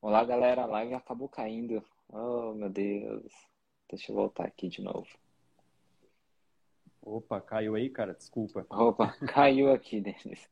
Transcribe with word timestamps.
Olá, 0.00 0.24
galera. 0.24 0.62
A 0.62 0.66
live 0.66 0.94
acabou 0.94 1.28
caindo. 1.28 1.84
Oh, 2.08 2.54
meu 2.54 2.70
Deus. 2.70 3.32
Deixa 3.88 4.10
eu 4.10 4.16
voltar 4.16 4.44
aqui 4.46 4.68
de 4.68 4.80
novo. 4.80 5.06
Opa, 7.02 7.40
caiu 7.40 7.74
aí, 7.74 7.90
cara? 7.90 8.14
Desculpa. 8.14 8.66
Opa, 8.70 9.08
caiu 9.28 9.72
aqui, 9.72 10.00
Denis. 10.00 10.48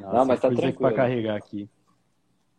Nossa, 0.00 0.16
Não, 0.16 0.24
mas 0.26 0.40
tá 0.40 0.48
tranquilo. 0.48 0.78
para 0.78 0.96
carregar 0.96 1.36
aqui. 1.36 1.68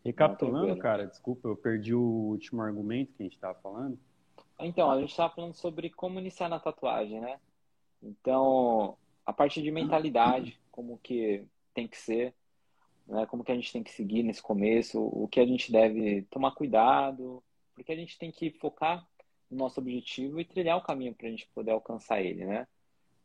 Recapitulando, 0.04 0.68
Não, 0.68 0.78
cara, 0.78 1.06
desculpa, 1.08 1.48
eu 1.48 1.56
perdi 1.56 1.94
o 1.94 2.02
último 2.02 2.62
argumento 2.62 3.14
que 3.14 3.24
a 3.24 3.26
gente 3.26 3.36
estava 3.36 3.58
falando. 3.60 4.00
Então, 4.60 4.90
a 4.92 5.00
gente 5.00 5.10
estava 5.10 5.34
falando 5.34 5.54
sobre 5.54 5.90
como 5.90 6.20
iniciar 6.20 6.48
na 6.48 6.60
tatuagem, 6.60 7.20
né? 7.20 7.40
Então, 8.02 8.98
a 9.26 9.34
parte 9.34 9.62
de 9.62 9.72
mentalidade, 9.72 10.60
como 10.72 10.98
que 11.00 11.46
tem 11.74 11.88
que 11.88 11.98
ser, 11.98 12.34
né? 13.08 13.26
Como 13.26 13.44
que 13.44 13.52
a 13.52 13.56
gente 13.56 13.72
tem 13.72 13.84
que 13.84 13.92
seguir 13.92 14.24
nesse 14.24 14.42
começo, 14.42 15.02
o 15.02 15.28
que 15.28 15.40
a 15.40 15.46
gente 15.46 15.72
deve 15.72 16.24
tomar 16.24 16.52
cuidado, 16.52 17.44
porque 17.74 17.92
a 17.92 17.96
gente 17.96 18.18
tem 18.18 18.32
que 18.32 18.52
focar 18.52 19.08
no 19.50 19.58
nosso 19.58 19.80
objetivo 19.80 20.40
e 20.40 20.46
trilhar 20.46 20.78
o 20.78 20.84
caminho 20.84 21.14
para 21.14 21.28
a 21.28 21.32
gente 21.32 21.48
poder 21.54 21.72
alcançar 21.72 22.22
ele, 22.22 22.46
né? 22.46 22.68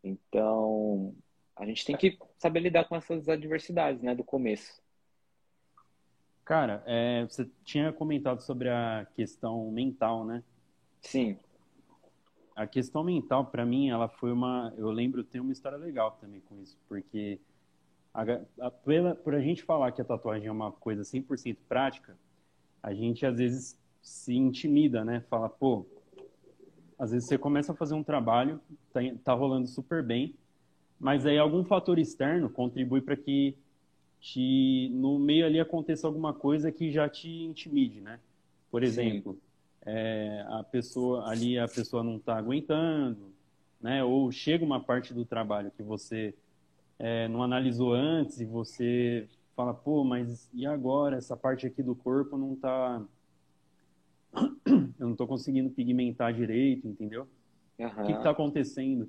Então, 0.02 1.14
a 1.56 1.66
gente 1.66 1.84
tem 1.84 1.96
que 1.96 2.18
saber 2.38 2.60
lidar 2.60 2.84
com 2.84 2.96
essas 2.96 3.28
adversidades, 3.28 4.02
né, 4.02 4.14
do 4.14 4.24
começo. 4.24 4.80
Cara, 6.44 6.82
é, 6.86 7.24
você 7.24 7.48
tinha 7.64 7.92
comentado 7.92 8.40
sobre 8.40 8.68
a 8.68 9.06
questão 9.14 9.70
mental, 9.70 10.24
né? 10.24 10.42
Sim. 11.00 11.38
A 12.56 12.66
questão 12.66 13.04
mental, 13.04 13.46
para 13.46 13.64
mim, 13.64 13.88
ela 13.88 14.08
foi 14.08 14.32
uma. 14.32 14.74
Eu 14.76 14.90
lembro, 14.90 15.22
tem 15.22 15.40
uma 15.40 15.52
história 15.52 15.78
legal 15.78 16.18
também 16.20 16.40
com 16.40 16.60
isso, 16.60 16.76
porque 16.88 17.40
a, 18.12 18.22
a, 18.60 18.70
pela, 18.70 19.14
por 19.14 19.34
a 19.34 19.40
gente 19.40 19.62
falar 19.62 19.92
que 19.92 20.00
a 20.00 20.04
tatuagem 20.04 20.48
é 20.48 20.52
uma 20.52 20.72
coisa 20.72 21.02
100% 21.02 21.56
prática, 21.68 22.16
a 22.82 22.92
gente 22.92 23.24
às 23.24 23.36
vezes 23.36 23.78
se 24.02 24.34
intimida, 24.34 25.04
né? 25.04 25.20
Fala, 25.28 25.48
pô, 25.48 25.86
às 26.98 27.12
vezes 27.12 27.28
você 27.28 27.38
começa 27.38 27.72
a 27.72 27.74
fazer 27.74 27.94
um 27.94 28.02
trabalho, 28.02 28.60
tá, 28.92 29.00
tá 29.24 29.32
rolando 29.32 29.68
super 29.68 30.02
bem, 30.02 30.34
mas 30.98 31.24
aí 31.24 31.38
algum 31.38 31.64
fator 31.64 31.98
externo 31.98 32.50
contribui 32.50 33.00
para 33.00 33.16
que 33.16 33.56
te, 34.20 34.90
no 34.92 35.18
meio 35.18 35.46
ali 35.46 35.58
aconteça 35.58 36.06
alguma 36.06 36.34
coisa 36.34 36.70
que 36.70 36.90
já 36.90 37.08
te 37.08 37.28
intimide, 37.44 38.00
né? 38.00 38.20
Por 38.70 38.82
exemplo, 38.82 39.38
é, 39.82 40.44
a 40.48 40.62
pessoa 40.62 41.28
ali 41.28 41.58
a 41.58 41.66
pessoa 41.66 42.04
não 42.04 42.16
está 42.16 42.36
aguentando, 42.36 43.32
né? 43.80 44.04
Ou 44.04 44.30
chega 44.30 44.64
uma 44.64 44.80
parte 44.80 45.14
do 45.14 45.24
trabalho 45.24 45.72
que 45.74 45.82
você 45.82 46.34
é, 47.02 47.26
não 47.28 47.42
analisou 47.42 47.94
antes 47.94 48.40
e 48.40 48.44
você 48.44 49.26
fala, 49.56 49.72
pô, 49.72 50.04
mas 50.04 50.50
e 50.52 50.66
agora 50.66 51.16
essa 51.16 51.34
parte 51.34 51.66
aqui 51.66 51.82
do 51.82 51.94
corpo 51.94 52.36
não 52.36 52.52
está 52.52 53.02
eu 54.66 55.06
não 55.06 55.12
estou 55.12 55.26
conseguindo 55.26 55.70
pigmentar 55.70 56.34
direito, 56.34 56.86
entendeu? 56.86 57.26
Uhum. 57.78 57.86
O 57.86 58.06
que 58.06 58.12
está 58.12 58.30
acontecendo? 58.30 59.08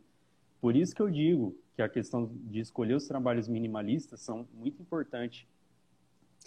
Por 0.61 0.73
isso 0.73 0.95
que 0.95 1.01
eu 1.01 1.11
digo 1.11 1.53
que 1.75 1.81
a 1.81 1.89
questão 1.89 2.31
de 2.33 2.61
escolher 2.61 2.93
os 2.95 3.07
trabalhos 3.07 3.49
minimalistas 3.49 4.21
são 4.21 4.47
muito 4.53 4.81
importantes, 4.81 5.45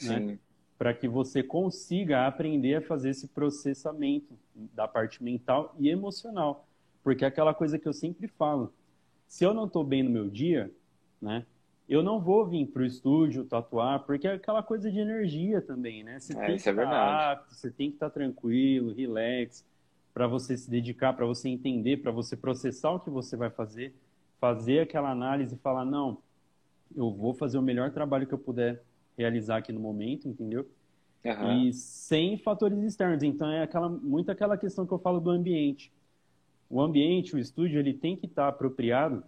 né? 0.02 0.38
Para 0.78 0.94
que 0.94 1.06
você 1.06 1.42
consiga 1.42 2.26
aprender 2.26 2.76
a 2.76 2.80
fazer 2.80 3.10
esse 3.10 3.28
processamento 3.28 4.34
da 4.74 4.88
parte 4.88 5.22
mental 5.22 5.74
e 5.78 5.90
emocional. 5.90 6.66
Porque 7.02 7.22
é 7.22 7.28
aquela 7.28 7.52
coisa 7.52 7.78
que 7.78 7.86
eu 7.86 7.92
sempre 7.92 8.28
falo, 8.28 8.72
se 9.28 9.44
eu 9.44 9.52
não 9.52 9.66
estou 9.66 9.84
bem 9.84 10.02
no 10.02 10.10
meu 10.10 10.28
dia, 10.28 10.72
né? 11.24 11.44
eu 11.88 12.02
não 12.02 12.20
vou 12.20 12.46
vir 12.46 12.66
para 12.66 12.82
o 12.82 12.84
estúdio 12.84 13.44
tatuar, 13.44 14.00
porque 14.04 14.26
é 14.26 14.34
aquela 14.34 14.62
coisa 14.62 14.90
de 14.90 14.98
energia 14.98 15.60
também, 15.60 16.02
né? 16.02 16.18
Você 16.18 16.32
é, 16.32 16.46
tem 16.46 16.56
que 16.56 16.68
é 16.68 16.72
estar 16.72 17.32
apto, 17.32 17.54
você 17.54 17.70
tem 17.70 17.90
que 17.90 17.96
estar 17.96 18.10
tranquilo, 18.10 18.94
relax, 18.94 19.64
para 20.12 20.26
você 20.26 20.56
se 20.56 20.70
dedicar, 20.70 21.12
para 21.12 21.26
você 21.26 21.48
entender, 21.48 21.98
para 21.98 22.10
você 22.10 22.36
processar 22.36 22.92
o 22.92 23.00
que 23.00 23.10
você 23.10 23.36
vai 23.36 23.50
fazer, 23.50 23.94
fazer 24.40 24.80
aquela 24.80 25.10
análise 25.10 25.54
e 25.54 25.58
falar, 25.58 25.84
não, 25.84 26.18
eu 26.96 27.10
vou 27.10 27.34
fazer 27.34 27.58
o 27.58 27.62
melhor 27.62 27.90
trabalho 27.90 28.26
que 28.26 28.32
eu 28.32 28.38
puder 28.38 28.82
realizar 29.16 29.58
aqui 29.58 29.72
no 29.72 29.80
momento, 29.80 30.26
entendeu? 30.26 30.66
Uhum. 31.22 31.68
E 31.68 31.72
sem 31.72 32.38
fatores 32.38 32.78
externos. 32.78 33.22
Então 33.22 33.50
é 33.50 33.62
aquela, 33.62 33.88
muito 33.88 34.30
aquela 34.30 34.56
questão 34.56 34.86
que 34.86 34.92
eu 34.92 34.98
falo 34.98 35.20
do 35.20 35.30
ambiente. 35.30 35.92
O 36.68 36.80
ambiente, 36.80 37.34
o 37.34 37.38
estúdio, 37.38 37.78
ele 37.78 37.92
tem 37.92 38.16
que 38.16 38.26
estar 38.26 38.48
apropriado 38.48 39.22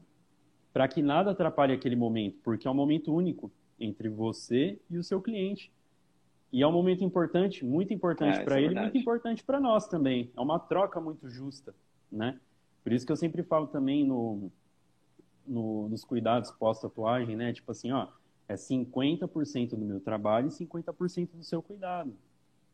para 0.76 0.87
que 0.88 1.00
nada 1.00 1.31
atrapalhe 1.31 1.72
aquele 1.72 1.97
momento, 1.97 2.37
porque 2.44 2.69
é 2.69 2.70
um 2.70 2.75
momento 2.75 3.10
único 3.10 3.50
entre 3.81 4.10
você 4.10 4.78
e 4.91 4.98
o 4.98 5.03
seu 5.03 5.22
cliente. 5.22 5.72
E 6.53 6.60
é 6.60 6.66
um 6.66 6.72
momento 6.72 7.03
importante, 7.03 7.64
muito 7.64 7.94
importante 7.94 8.41
é, 8.41 8.44
para 8.44 8.60
é 8.60 8.64
ele, 8.64 8.78
muito 8.78 8.98
importante 8.98 9.42
para 9.42 9.59
nós 9.59 9.88
também. 9.88 10.31
É 10.37 10.38
uma 10.38 10.59
troca 10.59 11.00
muito 11.00 11.31
justa, 11.31 11.75
né? 12.12 12.38
Por 12.84 12.92
isso 12.92 13.06
que 13.06 13.10
eu 13.10 13.16
sempre 13.16 13.42
falo 13.42 13.69
também 13.69 14.04
no, 14.04 14.53
no 15.47 15.88
nos 15.88 16.04
cuidados 16.04 16.50
pós-tatuagem, 16.50 17.37
né? 17.37 17.54
Tipo 17.54 17.72
assim, 17.72 17.91
ó, 17.93 18.08
é 18.47 18.53
50% 18.54 19.70
do 19.70 19.78
meu 19.87 19.98
trabalho 19.98 20.48
e 20.48 20.50
50% 20.50 21.31
do 21.37 21.43
seu 21.43 21.62
cuidado. 21.62 22.14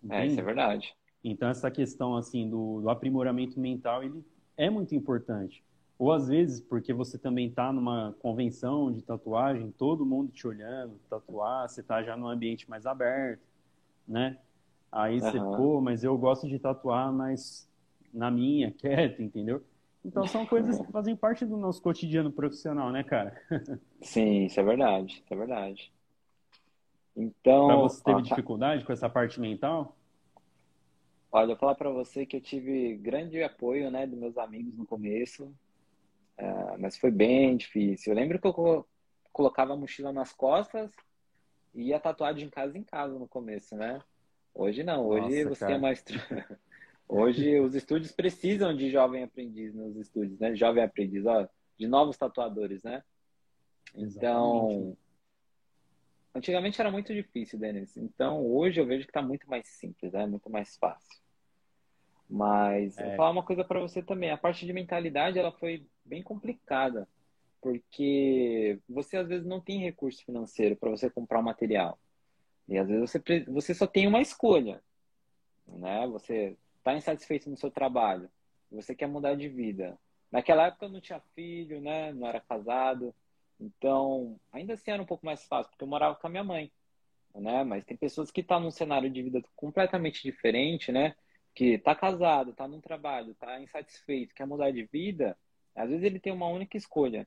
Entende? 0.02 0.22
É, 0.22 0.26
isso 0.26 0.40
é 0.40 0.42
verdade. 0.42 0.92
Então, 1.22 1.48
essa 1.48 1.70
questão, 1.70 2.16
assim, 2.16 2.50
do, 2.50 2.80
do 2.80 2.90
aprimoramento 2.90 3.60
mental, 3.60 4.02
ele 4.02 4.24
é 4.56 4.68
muito 4.68 4.92
importante. 4.92 5.62
Ou 6.02 6.10
às 6.10 6.26
vezes 6.26 6.60
porque 6.60 6.92
você 6.92 7.16
também 7.16 7.46
está 7.46 7.72
numa 7.72 8.12
convenção 8.18 8.90
de 8.90 9.02
tatuagem, 9.02 9.70
todo 9.70 10.04
mundo 10.04 10.32
te 10.32 10.48
olhando, 10.48 10.98
tatuar, 11.08 11.68
você 11.68 11.80
está 11.80 12.02
já 12.02 12.16
num 12.16 12.26
ambiente 12.26 12.68
mais 12.68 12.86
aberto, 12.86 13.40
né? 14.08 14.36
Aí 14.90 15.20
você, 15.20 15.38
uhum. 15.38 15.56
pô, 15.56 15.80
mas 15.80 16.02
eu 16.02 16.18
gosto 16.18 16.48
de 16.48 16.58
tatuar, 16.58 17.12
mas 17.12 17.70
na 18.12 18.32
minha, 18.32 18.72
quieto, 18.82 19.22
entendeu? 19.22 19.62
Então 20.04 20.26
são 20.26 20.44
coisas 20.44 20.76
que 20.84 20.90
fazem 20.90 21.14
parte 21.14 21.44
do 21.44 21.56
nosso 21.56 21.80
cotidiano 21.80 22.32
profissional, 22.32 22.90
né, 22.90 23.04
cara? 23.04 23.40
Sim, 24.02 24.46
isso 24.46 24.58
é 24.58 24.64
verdade, 24.64 25.22
isso 25.24 25.32
é 25.32 25.36
verdade. 25.36 25.92
Então. 27.16 27.68
Pra 27.68 27.76
você 27.76 28.02
teve 28.02 28.16
ó, 28.16 28.22
tá 28.22 28.28
dificuldade 28.28 28.84
com 28.84 28.92
essa 28.92 29.08
parte 29.08 29.38
mental? 29.38 29.96
Olha, 31.30 31.44
eu 31.44 31.48
vou 31.50 31.56
falar 31.58 31.76
para 31.76 31.90
você 31.90 32.26
que 32.26 32.36
eu 32.36 32.40
tive 32.40 32.96
grande 32.96 33.40
apoio, 33.40 33.88
né, 33.88 34.04
dos 34.04 34.18
meus 34.18 34.36
amigos 34.36 34.76
no 34.76 34.84
começo. 34.84 35.54
Uh, 36.42 36.76
mas 36.76 36.96
foi 36.96 37.12
bem 37.12 37.56
difícil. 37.56 38.12
Eu 38.12 38.16
lembro 38.16 38.40
que 38.40 38.46
eu 38.48 38.84
colocava 39.32 39.74
a 39.74 39.76
mochila 39.76 40.12
nas 40.12 40.32
costas 40.32 40.90
e 41.72 41.84
ia 41.84 42.00
tatuar 42.00 42.34
de 42.34 42.48
casa 42.48 42.76
em 42.76 42.82
casa 42.82 43.16
no 43.16 43.28
começo, 43.28 43.76
né? 43.76 44.02
Hoje 44.52 44.82
não, 44.82 45.06
hoje 45.06 45.44
Nossa, 45.44 45.48
você 45.54 45.60
cara. 45.60 45.72
tem 45.72 45.80
mais. 45.80 46.04
hoje 47.08 47.60
os 47.60 47.76
estúdios 47.76 48.10
precisam 48.10 48.74
de 48.76 48.90
jovem 48.90 49.22
aprendiz 49.22 49.72
nos 49.72 49.96
estúdios, 49.96 50.36
né? 50.40 50.56
Jovem 50.56 50.82
aprendiz, 50.82 51.24
ó, 51.24 51.48
de 51.78 51.86
novos 51.86 52.16
tatuadores, 52.16 52.82
né? 52.82 53.04
Então, 53.94 54.66
Exatamente. 54.66 54.98
antigamente 56.34 56.80
era 56.80 56.90
muito 56.90 57.14
difícil, 57.14 57.56
Denis. 57.56 57.96
Então, 57.96 58.44
hoje 58.44 58.80
eu 58.80 58.86
vejo 58.86 59.04
que 59.04 59.10
está 59.10 59.22
muito 59.22 59.48
mais 59.48 59.68
simples, 59.68 60.12
né? 60.12 60.26
Muito 60.26 60.50
mais 60.50 60.76
fácil. 60.76 61.21
Mas 62.32 62.96
é. 62.96 63.08
vou 63.08 63.16
falar 63.16 63.30
uma 63.30 63.42
coisa 63.42 63.62
para 63.62 63.78
você 63.78 64.02
também. 64.02 64.30
A 64.30 64.38
parte 64.38 64.64
de 64.64 64.72
mentalidade 64.72 65.38
ela 65.38 65.52
foi 65.52 65.86
bem 66.02 66.22
complicada, 66.22 67.06
porque 67.60 68.78
você 68.88 69.18
às 69.18 69.28
vezes 69.28 69.46
não 69.46 69.60
tem 69.60 69.80
recurso 69.80 70.24
financeiro 70.24 70.74
para 70.74 70.88
você 70.88 71.10
comprar 71.10 71.40
o 71.40 71.44
material. 71.44 71.98
E 72.66 72.78
às 72.78 72.88
vezes 72.88 73.10
você, 73.10 73.44
você 73.44 73.74
só 73.74 73.86
tem 73.86 74.06
uma 74.06 74.22
escolha, 74.22 74.82
né? 75.68 76.06
Você 76.08 76.56
está 76.78 76.94
insatisfeito 76.94 77.50
no 77.50 77.56
seu 77.58 77.70
trabalho, 77.70 78.30
você 78.70 78.94
quer 78.94 79.08
mudar 79.08 79.34
de 79.34 79.50
vida. 79.50 79.98
Naquela 80.30 80.68
época 80.68 80.86
eu 80.86 80.90
não 80.90 81.02
tinha 81.02 81.20
filho, 81.34 81.82
né? 81.82 82.14
Não 82.14 82.26
era 82.26 82.40
casado. 82.40 83.14
Então, 83.60 84.40
ainda 84.50 84.72
assim 84.72 84.90
era 84.90 85.02
um 85.02 85.06
pouco 85.06 85.26
mais 85.26 85.44
fácil, 85.44 85.70
porque 85.70 85.84
eu 85.84 85.88
morava 85.88 86.14
com 86.14 86.26
a 86.26 86.30
minha 86.30 86.42
mãe, 86.42 86.72
né? 87.34 87.62
Mas 87.62 87.84
tem 87.84 87.94
pessoas 87.94 88.30
que 88.30 88.40
estão 88.40 88.56
tá 88.56 88.64
num 88.64 88.70
cenário 88.70 89.10
de 89.10 89.22
vida 89.22 89.42
completamente 89.54 90.22
diferente, 90.22 90.90
né? 90.90 91.14
Que 91.54 91.74
está 91.74 91.94
casado, 91.94 92.50
está 92.50 92.66
num 92.66 92.80
trabalho, 92.80 93.32
está 93.32 93.60
insatisfeito, 93.60 94.34
quer 94.34 94.46
mudar 94.46 94.70
de 94.70 94.84
vida, 94.84 95.36
às 95.74 95.88
vezes 95.88 96.04
ele 96.04 96.20
tem 96.20 96.32
uma 96.32 96.48
única 96.48 96.76
escolha, 96.76 97.26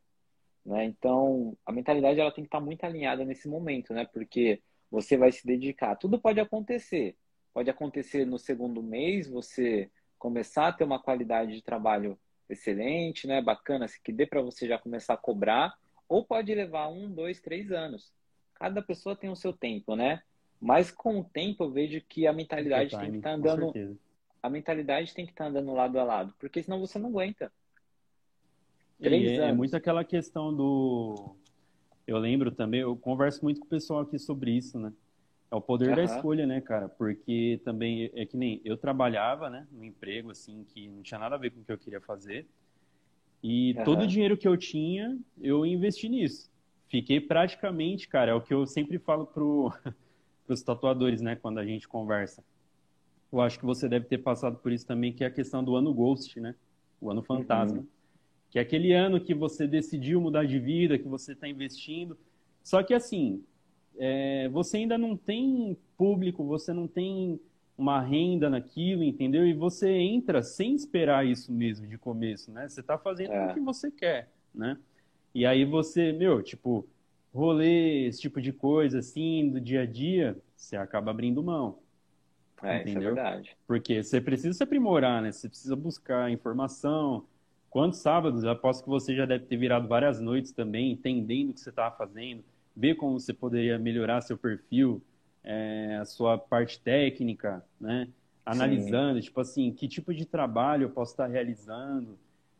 né? 0.65 0.85
Então, 0.85 1.55
a 1.65 1.71
mentalidade 1.71 2.19
ela 2.19 2.31
tem 2.31 2.43
que 2.43 2.47
estar 2.47 2.59
tá 2.59 2.65
muito 2.65 2.83
alinhada 2.83 3.23
nesse 3.23 3.47
momento, 3.47 3.93
né? 3.93 4.05
Porque 4.05 4.61
você 4.89 5.17
vai 5.17 5.31
se 5.31 5.45
dedicar. 5.45 5.95
Tudo 5.95 6.19
pode 6.19 6.39
acontecer. 6.39 7.15
Pode 7.53 7.69
acontecer 7.69 8.25
no 8.25 8.37
segundo 8.37 8.81
mês, 8.83 9.29
você 9.29 9.89
começar 10.17 10.67
a 10.67 10.73
ter 10.73 10.83
uma 10.83 11.01
qualidade 11.01 11.53
de 11.53 11.61
trabalho 11.61 12.17
excelente, 12.49 13.27
né? 13.27 13.41
Bacana, 13.41 13.85
que 14.03 14.11
dê 14.11 14.25
para 14.25 14.41
você 14.41 14.67
já 14.67 14.77
começar 14.77 15.13
a 15.13 15.17
cobrar, 15.17 15.77
ou 16.07 16.23
pode 16.23 16.53
levar 16.53 16.89
um, 16.89 17.09
dois, 17.09 17.39
três 17.39 17.71
anos. 17.71 18.11
Cada 18.55 18.81
pessoa 18.81 19.15
tem 19.15 19.29
o 19.29 19.35
seu 19.35 19.53
tempo, 19.53 19.95
né? 19.95 20.21
Mas 20.59 20.91
com 20.91 21.19
o 21.19 21.23
tempo 21.23 21.63
eu 21.63 21.71
vejo 21.71 22.01
que 22.07 22.25
a 22.25 22.33
mentalidade 22.33 22.97
tem 22.97 23.11
que 23.11 23.17
estar 23.17 23.29
tá 23.29 23.35
andando 23.35 23.73
a 24.45 24.49
mentalidade 24.49 25.13
tem 25.13 25.25
que 25.25 25.31
estar 25.31 25.45
tá 25.45 25.49
andando 25.49 25.73
lado 25.73 25.99
a 25.99 26.03
lado, 26.03 26.33
porque 26.39 26.61
senão 26.61 26.79
você 26.79 26.99
não 26.99 27.09
aguenta. 27.09 27.51
Três 28.99 29.39
é, 29.39 29.49
é 29.49 29.53
muito 29.53 29.75
aquela 29.75 30.03
questão 30.03 30.55
do. 30.55 31.35
Eu 32.07 32.17
lembro 32.17 32.51
também, 32.51 32.81
eu 32.81 32.95
converso 32.95 33.43
muito 33.43 33.59
com 33.59 33.65
o 33.65 33.69
pessoal 33.69 34.01
aqui 34.01 34.19
sobre 34.19 34.51
isso, 34.51 34.79
né? 34.79 34.93
É 35.51 35.55
o 35.55 35.61
poder 35.61 35.89
uhum. 35.89 35.95
da 35.95 36.03
escolha, 36.03 36.45
né, 36.45 36.61
cara? 36.61 36.87
Porque 36.87 37.59
também 37.63 38.11
é 38.13 38.25
que 38.25 38.37
nem 38.37 38.61
eu 38.63 38.77
trabalhava, 38.77 39.49
né, 39.49 39.67
num 39.71 39.83
emprego 39.83 40.31
assim 40.31 40.63
que 40.63 40.87
não 40.87 41.01
tinha 41.01 41.19
nada 41.19 41.35
a 41.35 41.37
ver 41.37 41.51
com 41.51 41.61
o 41.61 41.63
que 41.63 41.71
eu 41.71 41.77
queria 41.77 42.01
fazer. 42.01 42.47
E 43.43 43.73
uhum. 43.77 43.83
todo 43.83 44.01
o 44.03 44.07
dinheiro 44.07 44.37
que 44.37 44.47
eu 44.47 44.57
tinha, 44.57 45.17
eu 45.41 45.65
investi 45.65 46.09
nisso. 46.09 46.51
Fiquei 46.87 47.19
praticamente, 47.19 48.07
cara, 48.07 48.31
é 48.31 48.33
o 48.33 48.41
que 48.41 48.53
eu 48.53 48.65
sempre 48.65 48.97
falo 48.97 49.25
pro 49.25 49.71
os 50.47 50.61
tatuadores, 50.61 51.21
né, 51.21 51.35
quando 51.35 51.59
a 51.59 51.65
gente 51.65 51.87
conversa. 51.87 52.43
Eu 53.35 53.41
acho 53.41 53.59
que 53.59 53.65
você 53.65 53.89
deve 53.89 54.05
ter 54.05 54.19
passado 54.19 54.57
por 54.57 54.71
isso 54.71 54.87
também, 54.87 55.11
que 55.11 55.23
é 55.23 55.27
a 55.27 55.31
questão 55.31 55.61
do 55.61 55.75
ano 55.75 55.93
ghost, 55.93 56.39
né? 56.39 56.55
O 57.01 57.11
ano 57.11 57.21
fantasma. 57.21 57.79
Uhum. 57.79 57.87
Que 58.49 58.59
é 58.59 58.61
aquele 58.61 58.93
ano 58.93 59.19
que 59.19 59.33
você 59.33 59.67
decidiu 59.67 60.21
mudar 60.21 60.45
de 60.45 60.57
vida, 60.57 60.97
que 60.97 61.07
você 61.07 61.33
está 61.33 61.45
investindo. 61.45 62.17
Só 62.63 62.81
que 62.81 62.93
assim, 62.93 63.43
é, 63.97 64.47
você 64.49 64.77
ainda 64.77 64.97
não 64.97 65.17
tem 65.17 65.77
público, 65.97 66.45
você 66.45 66.71
não 66.71 66.87
tem 66.87 67.37
uma 67.77 68.01
renda 68.01 68.49
naquilo, 68.49 69.03
entendeu? 69.03 69.45
E 69.45 69.53
você 69.53 69.89
entra 69.89 70.41
sem 70.41 70.73
esperar 70.73 71.25
isso 71.25 71.51
mesmo 71.51 71.85
de 71.87 71.97
começo, 71.97 72.49
né? 72.51 72.69
Você 72.69 72.79
está 72.79 72.97
fazendo 72.97 73.33
é. 73.33 73.51
o 73.51 73.53
que 73.53 73.59
você 73.59 73.91
quer, 73.91 74.31
né? 74.53 74.77
E 75.33 75.45
aí 75.45 75.65
você, 75.65 76.13
meu, 76.13 76.41
tipo, 76.41 76.87
rolê, 77.33 78.07
esse 78.07 78.21
tipo 78.21 78.41
de 78.41 78.53
coisa 78.53 78.99
assim, 78.99 79.49
do 79.49 79.59
dia 79.59 79.81
a 79.81 79.85
dia, 79.85 80.37
você 80.55 80.77
acaba 80.77 81.11
abrindo 81.11 81.43
mão. 81.43 81.79
É, 82.63 82.81
entendeu? 82.81 82.91
isso 82.91 82.99
é 82.99 83.13
verdade. 83.13 83.57
Porque 83.67 84.03
você 84.03 84.21
precisa 84.21 84.53
se 84.53 84.63
aprimorar, 84.63 85.21
né? 85.21 85.31
Você 85.31 85.47
precisa 85.49 85.75
buscar 85.75 86.31
informação. 86.31 87.25
Quantos 87.69 87.99
sábados? 87.99 88.43
Eu 88.43 88.51
aposto 88.51 88.83
que 88.83 88.89
você 88.89 89.15
já 89.15 89.25
deve 89.25 89.45
ter 89.45 89.57
virado 89.57 89.87
várias 89.87 90.19
noites 90.19 90.51
também, 90.51 90.91
entendendo 90.91 91.49
o 91.49 91.53
que 91.53 91.59
você 91.59 91.69
estava 91.69 91.95
fazendo, 91.95 92.43
ver 92.75 92.95
como 92.95 93.19
você 93.19 93.33
poderia 93.33 93.77
melhorar 93.77 94.21
seu 94.21 94.37
perfil, 94.37 95.01
é, 95.43 95.97
a 96.01 96.05
sua 96.05 96.37
parte 96.37 96.79
técnica, 96.79 97.63
né? 97.79 98.07
Analisando, 98.45 99.19
Sim. 99.19 99.25
tipo 99.25 99.41
assim, 99.41 99.71
que 99.73 99.87
tipo 99.87 100.13
de 100.13 100.25
trabalho 100.25 100.83
eu 100.83 100.89
posso 100.89 101.11
estar 101.11 101.27
realizando, 101.27 102.17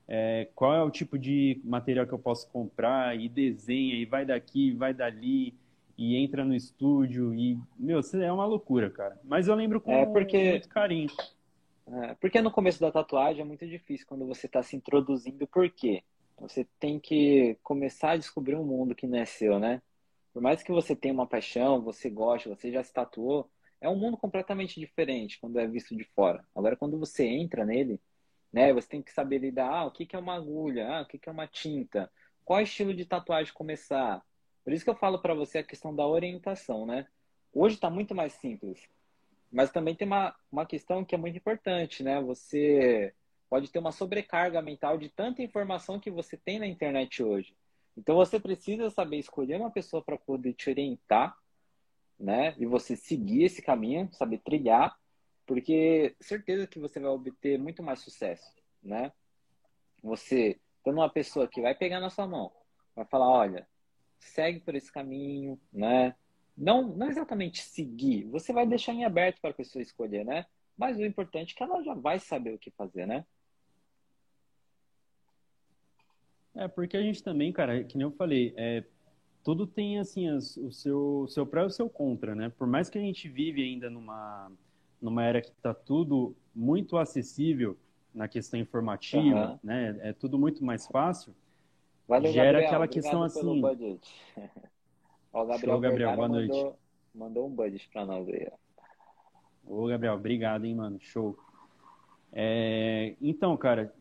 é, 0.08 0.50
qual 0.56 0.74
é 0.74 0.84
o 0.84 0.90
tipo 0.92 1.18
de 1.18 1.60
material 1.64 2.06
que 2.06 2.14
eu 2.14 2.20
posso 2.20 2.50
comprar, 2.50 3.20
e 3.20 3.30
desenha, 3.30 3.96
e 3.96 4.06
vai 4.06 4.26
daqui, 4.26 4.72
vai 4.72 4.94
dali, 4.94 5.54
e 5.98 6.18
entra 6.18 6.44
no 6.44 6.54
estúdio, 6.54 7.34
e, 7.34 7.58
meu, 7.78 8.02
é 8.22 8.32
uma 8.32 8.46
loucura, 8.46 8.90
cara. 8.90 9.20
Mas 9.24 9.48
eu 9.48 9.56
lembro 9.56 9.80
com 9.80 9.92
é 9.92 10.06
porque... 10.06 10.52
muito 10.52 10.70
carinho. 10.70 11.10
É, 11.88 12.16
porque 12.16 12.42
no 12.42 12.52
começo 12.52 12.80
da 12.80 12.92
tatuagem 12.92 13.42
é 13.42 13.46
muito 13.46 13.66
difícil 13.68 14.08
quando 14.08 14.26
você 14.26 14.48
está 14.48 14.64
se 14.64 14.76
introduzindo, 14.76 15.46
por 15.48 15.70
quê? 15.70 16.04
Você 16.40 16.68
tem 16.80 17.00
que 17.00 17.58
começar 17.64 18.12
a 18.12 18.18
descobrir 18.18 18.56
um 18.56 18.66
mundo 18.66 18.96
que 18.96 19.08
não 19.08 19.20
é 19.20 19.26
seu, 19.26 19.60
né? 19.60 19.82
Por 20.34 20.42
mais 20.42 20.62
que 20.62 20.72
você 20.72 20.96
tenha 20.96 21.14
uma 21.14 21.28
paixão, 21.28 21.82
você 21.82 22.10
goste, 22.10 22.50
você 22.50 22.72
já 22.72 22.84
se 22.84 22.92
tatuou, 22.92 23.50
é 23.80 23.88
um 23.88 23.96
mundo 23.96 24.18
completamente 24.18 24.80
diferente 24.80 25.40
quando 25.40 25.60
é 25.60 25.68
visto 25.68 25.96
de 25.96 26.04
fora. 26.04 26.46
Agora, 26.54 26.76
quando 26.76 27.00
você 27.00 27.26
entra 27.26 27.64
nele, 27.64 28.02
né, 28.52 28.74
você 28.74 28.88
tem 28.88 29.02
que 29.02 29.14
saber 29.14 29.38
lidar, 29.38 29.70
ah, 29.70 29.86
o 29.86 29.92
que, 29.92 30.06
que 30.06 30.16
é 30.16 30.20
uma 30.20 30.36
agulha, 30.36 30.90
ah, 30.90 31.02
o 31.04 31.06
que, 31.06 31.18
que 31.18 31.30
é 31.30 31.32
uma 31.32 31.48
tinta, 31.48 32.12
qual 32.44 32.62
estilo 32.62 32.94
de 32.94 33.06
tatuagem 33.06 33.54
começar. 33.54 34.22
Por 34.66 34.74
isso 34.74 34.84
que 34.84 34.90
eu 34.90 34.96
falo 34.96 35.20
para 35.20 35.36
você 35.36 35.60
a 35.60 35.64
questão 35.64 35.96
da 35.96 36.06
orientação, 36.08 36.88
né? 36.88 37.08
Hoje 37.54 37.76
está 37.76 37.88
muito 37.88 38.16
mais 38.16 38.34
simples. 38.34 38.90
Mas 39.52 39.72
também 39.72 39.96
tem 39.96 40.08
uma, 40.08 40.36
uma 40.52 40.66
questão 40.66 41.06
que 41.06 41.14
é 41.14 41.18
muito 41.18 41.38
importante, 41.38 42.02
né? 42.02 42.20
Você 42.24 43.14
pode 43.48 43.72
ter 43.72 43.78
uma 43.78 43.92
sobrecarga 43.92 44.64
mental 44.64 44.98
de 44.98 45.08
tanta 45.08 45.44
informação 45.44 46.00
que 46.00 46.10
você 46.10 46.36
tem 46.36 46.58
na 46.58 46.66
internet 46.66 47.22
hoje. 47.22 47.56
Então 47.96 48.16
você 48.16 48.40
precisa 48.40 48.90
saber 48.90 49.20
escolher 49.20 49.56
uma 49.58 49.70
pessoa 49.70 50.04
para 50.04 50.18
poder 50.18 50.54
te 50.54 50.68
orientar, 50.68 51.38
né? 52.20 52.56
E 52.58 52.66
você 52.66 52.96
seguir 52.96 53.44
esse 53.44 53.62
caminho, 53.62 54.10
saber 54.14 54.40
trilhar, 54.40 54.98
porque 55.46 56.16
certeza 56.20 56.66
que 56.66 56.80
você 56.80 57.00
vai 57.00 57.12
obter 57.12 57.60
muito 57.60 57.84
mais 57.84 58.00
sucesso, 58.00 58.52
né? 58.82 59.12
Você 60.02 60.60
tendo 60.84 60.98
uma 60.98 61.10
pessoa 61.10 61.48
que 61.48 61.62
vai 61.62 61.76
pegar 61.76 62.00
na 62.00 62.10
sua 62.10 62.28
mão, 62.28 62.52
vai 62.96 63.06
falar, 63.06 63.30
olha, 63.30 63.68
segue 64.20 64.60
por 64.60 64.76
esse 64.76 64.92
caminho, 64.92 65.60
né? 65.72 66.16
Não, 66.58 66.88
não 66.96 67.08
exatamente 67.08 67.62
seguir, 67.62 68.24
você 68.26 68.54
vai 68.54 68.66
deixar 68.66 68.94
em 68.94 69.04
aberto 69.04 69.42
para 69.42 69.52
a 69.52 69.56
pessoa 69.56 69.82
escolher, 69.82 70.24
né? 70.26 70.46
Mas 70.78 70.98
o 70.98 71.06
importante 71.06 71.54
é 71.54 71.58
que 71.58 71.64
ela 71.64 71.84
já 71.84 71.94
vai 71.94 72.20
saber 72.20 72.54
o 72.54 72.60
que 72.60 72.72
fazer, 72.72 73.06
né? 73.06 73.26
É, 76.54 76.68
porque 76.68 76.96
a 76.96 77.02
gente 77.02 77.22
também, 77.22 77.52
cara, 77.52 77.84
que 77.84 77.98
nem 77.98 78.08
eu 78.08 78.12
falei, 78.12 78.54
é, 78.56 78.84
tudo 79.44 79.68
tem, 79.68 80.00
assim, 80.00 80.30
as, 80.30 80.56
o 80.58 80.72
seu, 80.72 81.28
seu 81.30 81.46
pré 81.46 81.64
e 81.64 81.66
o 81.66 81.70
seu 81.70 81.90
contra, 81.90 82.34
né? 82.34 82.50
Por 82.58 82.66
mais 82.66 82.90
que 82.90 82.98
a 82.98 83.02
gente 83.02 83.28
vive 83.28 83.62
ainda 83.62 83.90
numa, 83.90 84.52
numa 85.02 85.24
era 85.24 85.42
que 85.42 85.50
está 85.50 85.74
tudo 85.74 86.36
muito 86.54 86.98
acessível 86.98 87.78
na 88.14 88.28
questão 88.28 88.60
informativa, 88.60 89.52
uhum. 89.52 89.60
né? 89.62 90.00
É 90.02 90.14
tudo 90.14 90.40
muito 90.40 90.64
mais 90.64 90.88
fácil. 90.88 91.36
Valeu, 92.08 92.32
gera 92.32 92.52
Gabriel, 92.52 92.68
aquela 92.68 92.88
questão 92.88 93.24
assim. 93.24 93.62
Ó, 95.34 95.44
o 95.44 95.46
Gabriel, 95.46 95.60
Show, 95.60 95.80
Gabriel 95.80 96.16
boa 96.16 96.28
noite. 96.28 96.54
Mandou, 96.54 96.80
mandou 97.14 97.48
um 97.48 97.52
budget 97.52 97.90
para 97.90 98.06
nós 98.06 98.28
aí. 98.30 98.48
Ô, 99.66 99.88
Gabriel, 99.88 100.14
obrigado, 100.14 100.66
hein, 100.66 100.76
mano. 100.76 100.98
Show. 101.00 101.38
É, 102.32 103.16
então, 103.22 103.56
cara, 103.58 103.94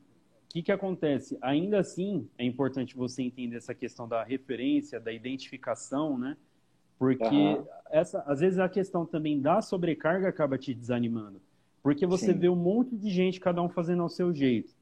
que, 0.54 0.62
que 0.62 0.70
acontece? 0.70 1.36
Ainda 1.42 1.80
assim, 1.80 2.28
é 2.38 2.44
importante 2.44 2.96
você 2.96 3.24
entender 3.24 3.56
essa 3.56 3.74
questão 3.74 4.06
da 4.06 4.22
referência, 4.22 5.00
da 5.00 5.12
identificação, 5.12 6.16
né? 6.16 6.36
Porque 6.96 7.24
uhum. 7.26 7.66
essa, 7.90 8.20
às 8.20 8.38
vezes 8.38 8.60
a 8.60 8.68
questão 8.68 9.04
também 9.04 9.40
da 9.40 9.60
sobrecarga 9.60 10.28
acaba 10.28 10.56
te 10.56 10.72
desanimando. 10.72 11.42
Porque 11.82 12.06
você 12.06 12.32
Sim. 12.32 12.38
vê 12.38 12.48
um 12.48 12.54
monte 12.54 12.96
de 12.96 13.10
gente, 13.10 13.40
cada 13.40 13.60
um 13.60 13.68
fazendo 13.68 14.02
ao 14.04 14.08
seu 14.08 14.32
jeito. 14.32 14.72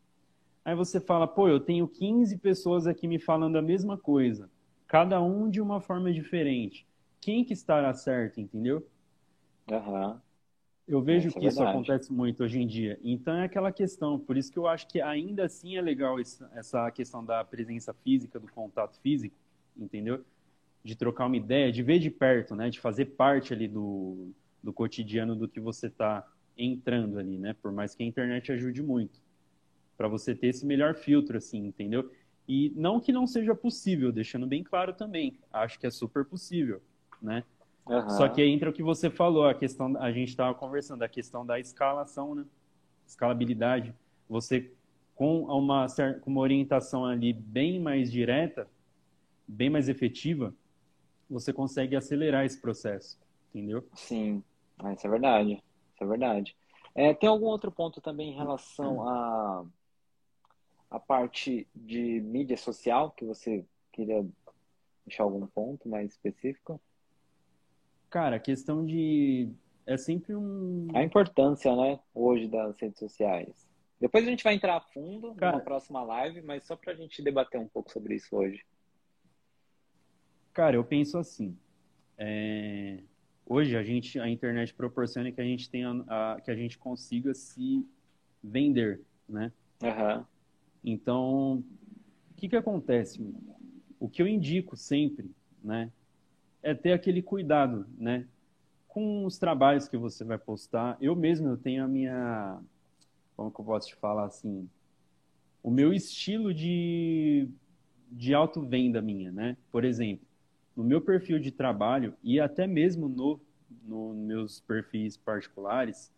Aí 0.65 0.75
você 0.75 1.01
fala, 1.01 1.27
pô, 1.27 1.49
eu 1.49 1.59
tenho 1.59 1.89
15 1.89 2.39
pessoas 2.39 2.87
aqui 2.87 3.09
me 3.09 3.19
falando 3.19 3.57
a 3.57 3.63
mesma 3.63 3.99
coisa. 3.99 4.49
Cada 4.87 5.21
um 5.21 5.49
de 5.51 5.61
uma 5.61 5.81
forma 5.81 6.13
diferente. 6.13 6.87
Quem 7.21 7.45
que 7.45 7.53
estará 7.53 7.93
certo, 7.95 8.41
entendeu? 8.41 8.87
Uhum. 9.71 10.21
Eu 10.87 11.01
vejo 11.01 11.29
isso 11.29 11.39
que 11.39 11.47
é 11.47 11.49
isso 11.49 11.63
acontece 11.63 12.13
muito 12.13 12.43
hoje 12.43 12.61
em 12.61 12.67
dia. 12.67 12.99
Então 13.03 13.35
é 13.35 13.45
aquela 13.45 13.73
questão, 13.73 14.19
por 14.19 14.37
isso 14.37 14.53
que 14.53 14.59
eu 14.59 14.67
acho 14.67 14.87
que 14.89 15.01
ainda 15.01 15.45
assim 15.45 15.77
é 15.77 15.81
legal 15.81 16.19
essa 16.21 16.91
questão 16.91 17.25
da 17.25 17.45
presença 17.45 17.95
física, 17.95 18.39
do 18.39 18.49
contato 18.49 18.99
físico, 19.01 19.35
entendeu? 19.77 20.25
De 20.85 20.97
trocar 20.97 21.27
uma 21.27 21.37
ideia, 21.37 21.73
de 21.73 21.83
ver 21.83 22.01
de 22.01 22.11
perto, 22.11 22.55
né? 22.57 22.69
De 22.69 22.81
fazer 22.81 23.07
parte 23.07 23.53
ali 23.55 23.69
do, 23.69 24.33
do 24.63 24.73
cotidiano 24.73 25.37
do 25.37 25.49
que 25.49 25.61
você 25.61 25.87
está 25.87 26.29
entrando 26.59 27.19
ali, 27.19 27.39
né? 27.39 27.55
Por 27.63 27.71
mais 27.71 27.95
que 27.95 28.03
a 28.03 28.07
internet 28.07 28.51
ajude 28.51 28.83
muito. 28.83 29.22
Para 29.97 30.09
você 30.09 30.35
ter 30.35 30.49
esse 30.49 30.67
melhor 30.67 30.95
filtro, 30.95 31.37
assim, 31.37 31.67
entendeu? 31.67 32.11
E 32.49 32.73
não 32.77 33.01
que 33.01 33.13
não 33.13 33.27
seja 33.27 33.55
possível, 33.55 34.13
deixando 34.13 34.47
bem 34.47 34.63
claro 34.63 34.93
também. 34.93 35.39
Acho 35.53 35.79
que 35.79 35.87
é 35.87 35.91
super 35.91 36.25
possível, 36.25 36.81
né? 37.21 37.45
Uhum. 37.87 38.09
Só 38.11 38.29
que 38.29 38.43
entra 38.43 38.71
o 38.71 38.73
que 38.73 38.83
você 38.83 39.11
falou, 39.11 39.47
a 39.47 39.55
questão, 39.55 39.97
a 39.99 40.13
gente 40.13 40.29
estava 40.29 40.55
conversando, 40.55 41.03
a 41.03 41.09
questão 41.09 41.45
da 41.45 41.59
escalação, 41.59 42.35
né? 42.35 42.45
Escalabilidade. 43.07 43.95
Você, 44.29 44.73
com 45.15 45.43
uma, 45.45 45.87
com 46.21 46.31
uma 46.31 46.41
orientação 46.41 47.05
ali 47.05 47.33
bem 47.33 47.81
mais 47.81 48.11
direta, 48.11 48.69
bem 49.47 49.69
mais 49.69 49.89
efetiva, 49.89 50.55
você 51.29 51.53
consegue 51.53 51.97
acelerar 51.97 52.45
esse 52.45 52.61
processo, 52.61 53.19
entendeu? 53.51 53.85
Sim, 53.95 54.43
isso 54.95 55.07
é 55.07 55.11
verdade, 55.11 55.53
isso 55.53 56.05
é 56.05 56.07
verdade. 56.07 56.57
É, 56.95 57.15
tem 57.15 57.29
algum 57.29 57.47
outro 57.47 57.71
ponto 57.71 58.01
também 58.01 58.31
em 58.31 58.37
relação 58.37 59.09
a 59.09 59.65
a 60.93 61.01
parte 61.01 61.67
de 61.75 62.21
mídia 62.21 62.57
social 62.57 63.11
que 63.13 63.25
você 63.25 63.65
queria 63.91 64.25
deixar 65.07 65.25
algum 65.25 65.47
ponto 65.47 65.89
mais 65.89 66.13
específico? 66.13 66.79
Cara, 68.11 68.37
a 68.37 68.41
questão 68.41 68.85
de. 68.85 69.51
É 69.87 69.97
sempre 69.97 70.37
um. 70.37 70.89
A 70.95 71.03
importância, 71.03 71.75
né, 71.75 71.99
hoje 72.15 72.47
das 72.47 72.79
redes 72.79 72.99
sociais. 72.99 73.67
Depois 73.99 74.27
a 74.27 74.31
gente 74.31 74.45
vai 74.45 74.55
entrar 74.55 74.77
a 74.77 74.81
fundo 74.81 75.35
Cara, 75.35 75.57
na 75.57 75.63
próxima 75.63 76.03
live, 76.03 76.43
mas 76.43 76.65
só 76.65 76.77
pra 76.77 76.95
gente 76.95 77.23
debater 77.23 77.59
um 77.59 77.69
pouco 77.69 77.91
sobre 77.91 78.17
isso 78.17 78.37
hoje. 78.37 78.63
Cara, 80.53 80.77
eu 80.77 80.85
penso 80.85 81.17
assim. 81.17 81.57
É... 82.19 83.03
Hoje 83.47 83.77
a 83.77 83.83
gente, 83.83 84.21
a 84.21 84.29
internet 84.29 84.75
proporciona 84.75 85.33
que 85.33 85.41
a 85.41 85.45
gente 85.45 85.71
tenha, 85.71 85.91
a, 86.07 86.41
que 86.45 86.51
a 86.51 86.55
gente 86.55 86.79
consiga 86.79 87.35
se 87.35 87.87
vender, 88.43 89.01
né? 89.29 89.53
Uhum. 89.83 90.25
Então, 90.85 91.65
o 92.31 92.35
que 92.37 92.49
que 92.49 92.57
acontece? 92.57 93.25
O 93.99 94.09
que 94.09 94.21
eu 94.21 94.27
indico 94.27 94.77
sempre, 94.77 95.31
né, 95.63 95.91
é 96.63 96.75
ter 96.75 96.93
aquele 96.93 97.23
cuidado, 97.23 97.87
né? 97.99 98.27
Com 98.89 99.25
os 99.25 99.39
trabalhos 99.39 99.89
que 99.89 99.97
você 99.97 100.25
vai 100.25 100.39
postar. 100.39 100.97
Eu 101.01 101.17
mesmo 101.17 101.49
eu 101.49 101.57
tenho 101.57 101.85
a 101.85 101.89
minha. 101.89 102.61
Como 103.37 103.51
que 103.51 103.61
eu 103.61 103.65
posso 103.65 103.89
te 103.89 103.97
falar 103.97 104.27
assim? 104.27 104.69
O 105.63 105.71
meu 105.71 105.93
estilo 105.93 106.53
de, 106.53 107.49
de 108.11 108.35
auto-venda 108.35 109.01
minha, 109.01 109.33
né? 109.33 109.57
Por 109.71 109.85
exemplo, 109.85 110.27
no 110.77 110.85
meu 110.85 111.01
perfil 111.01 111.39
de 111.39 111.51
trabalho 111.51 112.15
e 112.23 112.39
até 112.39 112.67
mesmo 112.67 113.09
no, 113.09 113.41
nos 113.85 114.17
meus 114.17 114.61
perfis 114.61 115.17
particulares, 115.17 116.13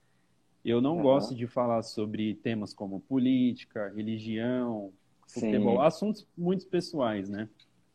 eu 0.70 0.80
não 0.80 0.96
uhum. 0.96 1.02
gosto 1.02 1.34
de 1.34 1.46
falar 1.46 1.82
sobre 1.82 2.34
temas 2.36 2.72
como 2.72 3.00
política, 3.00 3.92
religião, 3.94 4.92
futebol, 5.26 5.76
sim. 5.76 5.82
assuntos 5.82 6.26
muito 6.36 6.66
pessoais, 6.66 7.28
né? 7.28 7.48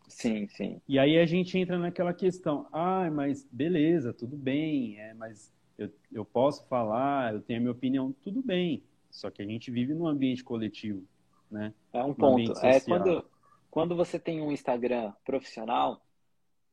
Sim, 0.08 0.48
sim. 0.48 0.82
E 0.88 0.98
aí 0.98 1.18
a 1.20 1.26
gente 1.26 1.58
entra 1.58 1.78
naquela 1.78 2.14
questão, 2.14 2.68
ah, 2.72 3.10
mas 3.12 3.48
beleza, 3.52 4.12
tudo 4.12 4.36
bem, 4.36 5.00
é, 5.00 5.14
mas 5.14 5.54
eu, 5.78 5.90
eu 6.12 6.26
posso 6.26 6.66
falar, 6.68 7.34
eu 7.34 7.42
tenho 7.42 7.60
a 7.60 7.62
minha 7.62 7.72
opinião, 7.72 8.14
tudo 8.24 8.42
bem. 8.42 8.84
Só 9.10 9.30
que 9.30 9.42
a 9.42 9.46
gente 9.46 9.72
vive 9.72 9.94
num 9.94 10.08
ambiente 10.08 10.44
coletivo, 10.44 11.04
né? 11.50 11.74
É 11.94 12.04
um 12.04 12.14
ponto. 12.14 12.54
É 12.64 12.80
quando, 12.80 13.26
quando 13.72 13.96
você 13.96 14.20
tem 14.20 14.42
um 14.42 14.52
Instagram 14.52 15.14
profissional, 15.26 16.02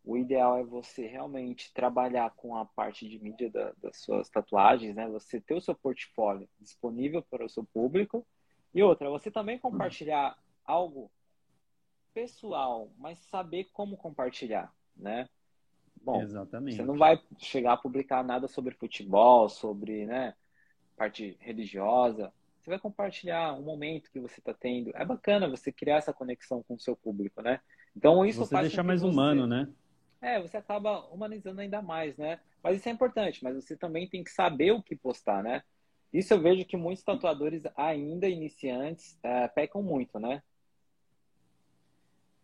o 0.07 0.17
ideal 0.17 0.57
é 0.57 0.63
você 0.63 1.05
realmente 1.05 1.75
trabalhar 1.75 2.31
com 2.37 2.57
a 2.57 2.65
parte 2.65 3.09
de 3.09 3.19
mídia 3.19 3.51
da, 3.51 3.73
das 3.83 3.97
suas 3.97 4.31
tatuagens, 4.31 4.95
né? 4.95 5.09
Você 5.09 5.41
ter 5.41 5.55
o 5.55 5.61
seu 5.61 5.75
portfólio 5.75 6.49
disponível 6.61 7.23
para 7.29 7.45
o 7.45 7.49
seu 7.49 7.65
público. 7.65 8.25
E 8.73 8.81
outra, 8.85 9.11
você 9.11 9.33
também 9.33 9.59
compartilhar 9.59 10.39
algo 10.65 11.11
pessoal, 12.15 12.89
mas 12.97 13.19
saber 13.19 13.69
como 13.73 13.97
compartilhar, 13.97 14.73
né? 14.97 15.29
Bom, 16.01 16.23
Exatamente. 16.23 16.77
você 16.77 16.85
não 16.85 16.97
vai 16.97 17.21
chegar 17.39 17.73
a 17.73 17.77
publicar 17.77 18.23
nada 18.23 18.47
sobre 18.47 18.77
futebol, 18.77 19.49
sobre, 19.49 20.07
né, 20.07 20.35
parte 20.97 21.37
religiosa. 21.41 22.33
Você 22.61 22.71
vai 22.71 22.79
compartilhar 22.79 23.55
um 23.55 23.63
momento 23.63 24.11
que 24.13 24.21
você 24.21 24.39
está 24.39 24.55
tendo. 24.55 24.93
É 24.95 25.05
bacana 25.05 25.49
você 25.49 25.73
criar 25.73 25.97
essa 25.97 26.13
conexão 26.13 26.63
com 26.63 26.75
o 26.75 26.81
seu 26.81 26.95
público, 26.95 27.43
né? 27.43 27.61
Então 27.97 28.25
isso 28.25 28.39
você 28.39 28.55
faz 28.55 28.69
deixar 28.69 28.85
mais 28.85 29.01
você... 29.01 29.09
humano, 29.13 29.49
né? 29.49 29.69
É, 30.21 30.41
você 30.41 30.57
acaba 30.57 31.07
humanizando 31.07 31.61
ainda 31.61 31.83
mais, 31.83 32.17
né? 32.17 32.41
Mas 32.63 32.79
isso 32.79 32.89
é 32.89 32.93
importante, 32.93 33.45
mas 33.45 33.55
você 33.55 33.77
também 33.77 34.09
tem 34.09 34.25
que 34.25 34.31
saber 34.31 34.73
o 34.73 34.83
que 34.83 34.97
postar, 34.97 35.43
né? 35.43 35.63
Isso 36.13 36.33
eu 36.33 36.41
vejo 36.41 36.65
que 36.65 36.77
muitos 36.77 37.05
tatuadores 37.05 37.63
ainda 37.77 38.29
iniciantes 38.29 39.19
é, 39.23 39.47
pecam 39.49 39.83
muito, 39.83 40.19
né? 40.19 40.43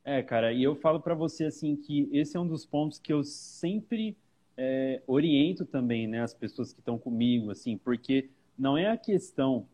É, 0.05 0.23
cara, 0.23 0.53
e 0.53 0.63
eu 0.63 0.75
falo 0.75 1.01
para 1.01 1.15
você 1.15 1.45
assim 1.45 1.77
que 1.77 2.09
esse 2.13 2.37
é 2.37 2.41
um 2.41 2.47
dos 2.47 2.67
pontos 2.67 2.99
que 2.99 3.13
eu 3.13 3.23
sempre 3.23 4.17
é, 4.57 5.01
oriento 5.07 5.65
também, 5.65 6.07
né, 6.07 6.23
as 6.23 6.35
pessoas 6.35 6.73
que 6.73 6.81
estão 6.81 6.99
comigo, 6.99 7.51
assim, 7.51 7.79
porque 7.79 8.29
não 8.59 8.77
é 8.77 8.89
a 8.89 8.97
questão 8.97 9.67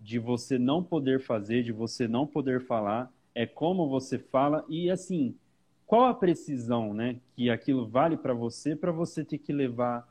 de 0.00 0.18
você 0.18 0.58
não 0.58 0.82
poder 0.82 1.20
fazer, 1.20 1.62
de 1.62 1.72
você 1.72 2.06
não 2.06 2.26
poder 2.26 2.60
falar, 2.60 3.12
é 3.34 3.46
como 3.46 3.88
você 3.88 4.18
fala 4.18 4.64
e 4.68 4.90
assim, 4.90 5.34
qual 5.86 6.04
a 6.04 6.14
precisão, 6.14 6.92
né, 6.92 7.20
que 7.34 7.48
aquilo 7.48 7.86
vale 7.86 8.16
para 8.16 8.34
você, 8.34 8.74
para 8.74 8.90
você 8.92 9.24
ter 9.24 9.38
que 9.38 9.52
levar 9.52 10.06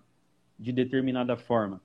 de 0.58 0.72
determinada 0.72 1.36
forma, 1.36 1.82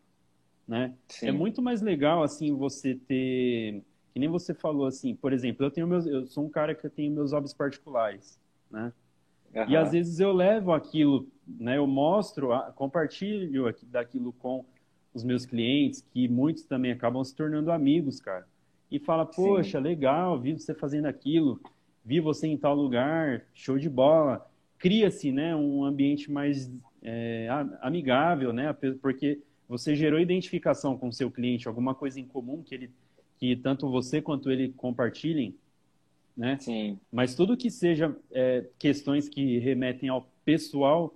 né? 0.66 0.94
Sim. 1.08 1.28
É 1.28 1.32
muito 1.32 1.60
mais 1.60 1.82
legal 1.82 2.22
assim 2.22 2.54
você 2.54 2.94
ter 2.94 3.82
que 4.12 4.18
nem 4.18 4.28
você 4.28 4.52
falou 4.52 4.86
assim, 4.86 5.14
por 5.14 5.32
exemplo, 5.32 5.64
eu 5.64 5.70
tenho 5.70 5.86
meus, 5.86 6.06
eu 6.06 6.26
sou 6.26 6.44
um 6.44 6.48
cara 6.48 6.74
que 6.74 6.88
tem 6.88 7.08
meus 7.10 7.32
hobbies 7.32 7.54
particulares, 7.54 8.38
né? 8.70 8.92
Uhum. 9.54 9.64
E 9.68 9.76
às 9.76 9.92
vezes 9.92 10.20
eu 10.20 10.32
levo 10.32 10.72
aquilo, 10.72 11.26
né? 11.46 11.78
Eu 11.78 11.86
mostro, 11.86 12.50
compartilho 12.74 13.74
daquilo 13.84 14.32
com 14.32 14.64
os 15.12 15.24
meus 15.24 15.44
clientes, 15.44 16.04
que 16.12 16.28
muitos 16.28 16.64
também 16.64 16.92
acabam 16.92 17.22
se 17.24 17.34
tornando 17.34 17.70
amigos, 17.72 18.20
cara. 18.20 18.46
E 18.90 18.98
fala, 18.98 19.24
poxa, 19.24 19.78
Sim. 19.78 19.84
legal, 19.84 20.38
vi 20.40 20.52
você 20.52 20.74
fazendo 20.74 21.06
aquilo, 21.06 21.60
vi 22.04 22.20
você 22.20 22.46
em 22.46 22.56
tal 22.56 22.74
lugar, 22.74 23.46
show 23.54 23.78
de 23.78 23.88
bola. 23.88 24.46
Cria-se, 24.78 25.30
né, 25.30 25.54
um 25.54 25.84
ambiente 25.84 26.30
mais 26.30 26.70
é, 27.02 27.48
amigável, 27.80 28.52
né? 28.52 28.72
Porque 29.00 29.40
você 29.68 29.94
gerou 29.94 30.18
identificação 30.18 30.96
com 30.96 31.08
o 31.08 31.12
seu 31.12 31.30
cliente, 31.30 31.68
alguma 31.68 31.94
coisa 31.94 32.18
em 32.18 32.24
comum 32.24 32.62
que 32.62 32.74
ele 32.74 32.90
que 33.38 33.56
tanto 33.56 33.90
você 33.90 34.20
quanto 34.20 34.50
ele 34.50 34.68
compartilhem, 34.76 35.56
né? 36.36 36.58
Sim. 36.60 37.00
Mas 37.10 37.34
tudo 37.34 37.56
que 37.56 37.70
seja 37.70 38.14
é, 38.30 38.66
questões 38.78 39.30
que 39.30 39.58
remetem 39.58 40.10
ao 40.10 40.30
pessoal 40.44 41.14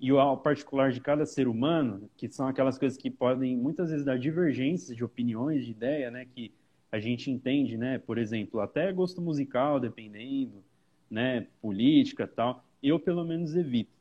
e 0.00 0.10
ao 0.10 0.38
particular 0.38 0.92
de 0.92 1.00
cada 1.00 1.26
ser 1.26 1.46
humano, 1.46 2.08
que 2.16 2.26
são 2.28 2.48
aquelas 2.48 2.78
coisas 2.78 2.96
que 2.96 3.10
podem 3.10 3.54
muitas 3.54 3.90
vezes 3.90 4.04
dar 4.04 4.18
divergências 4.18 4.96
de 4.96 5.04
opiniões, 5.04 5.66
de 5.66 5.72
ideia, 5.72 6.10
né? 6.10 6.26
Que 6.34 6.52
a 6.96 7.00
gente 7.00 7.30
entende, 7.30 7.76
né? 7.76 7.98
Por 7.98 8.16
exemplo, 8.16 8.60
até 8.60 8.90
gosto 8.90 9.20
musical, 9.20 9.78
dependendo, 9.78 10.64
né? 11.10 11.46
Política, 11.60 12.26
tal. 12.26 12.64
Eu 12.82 12.98
pelo 12.98 13.24
menos 13.24 13.54
evito, 13.54 13.92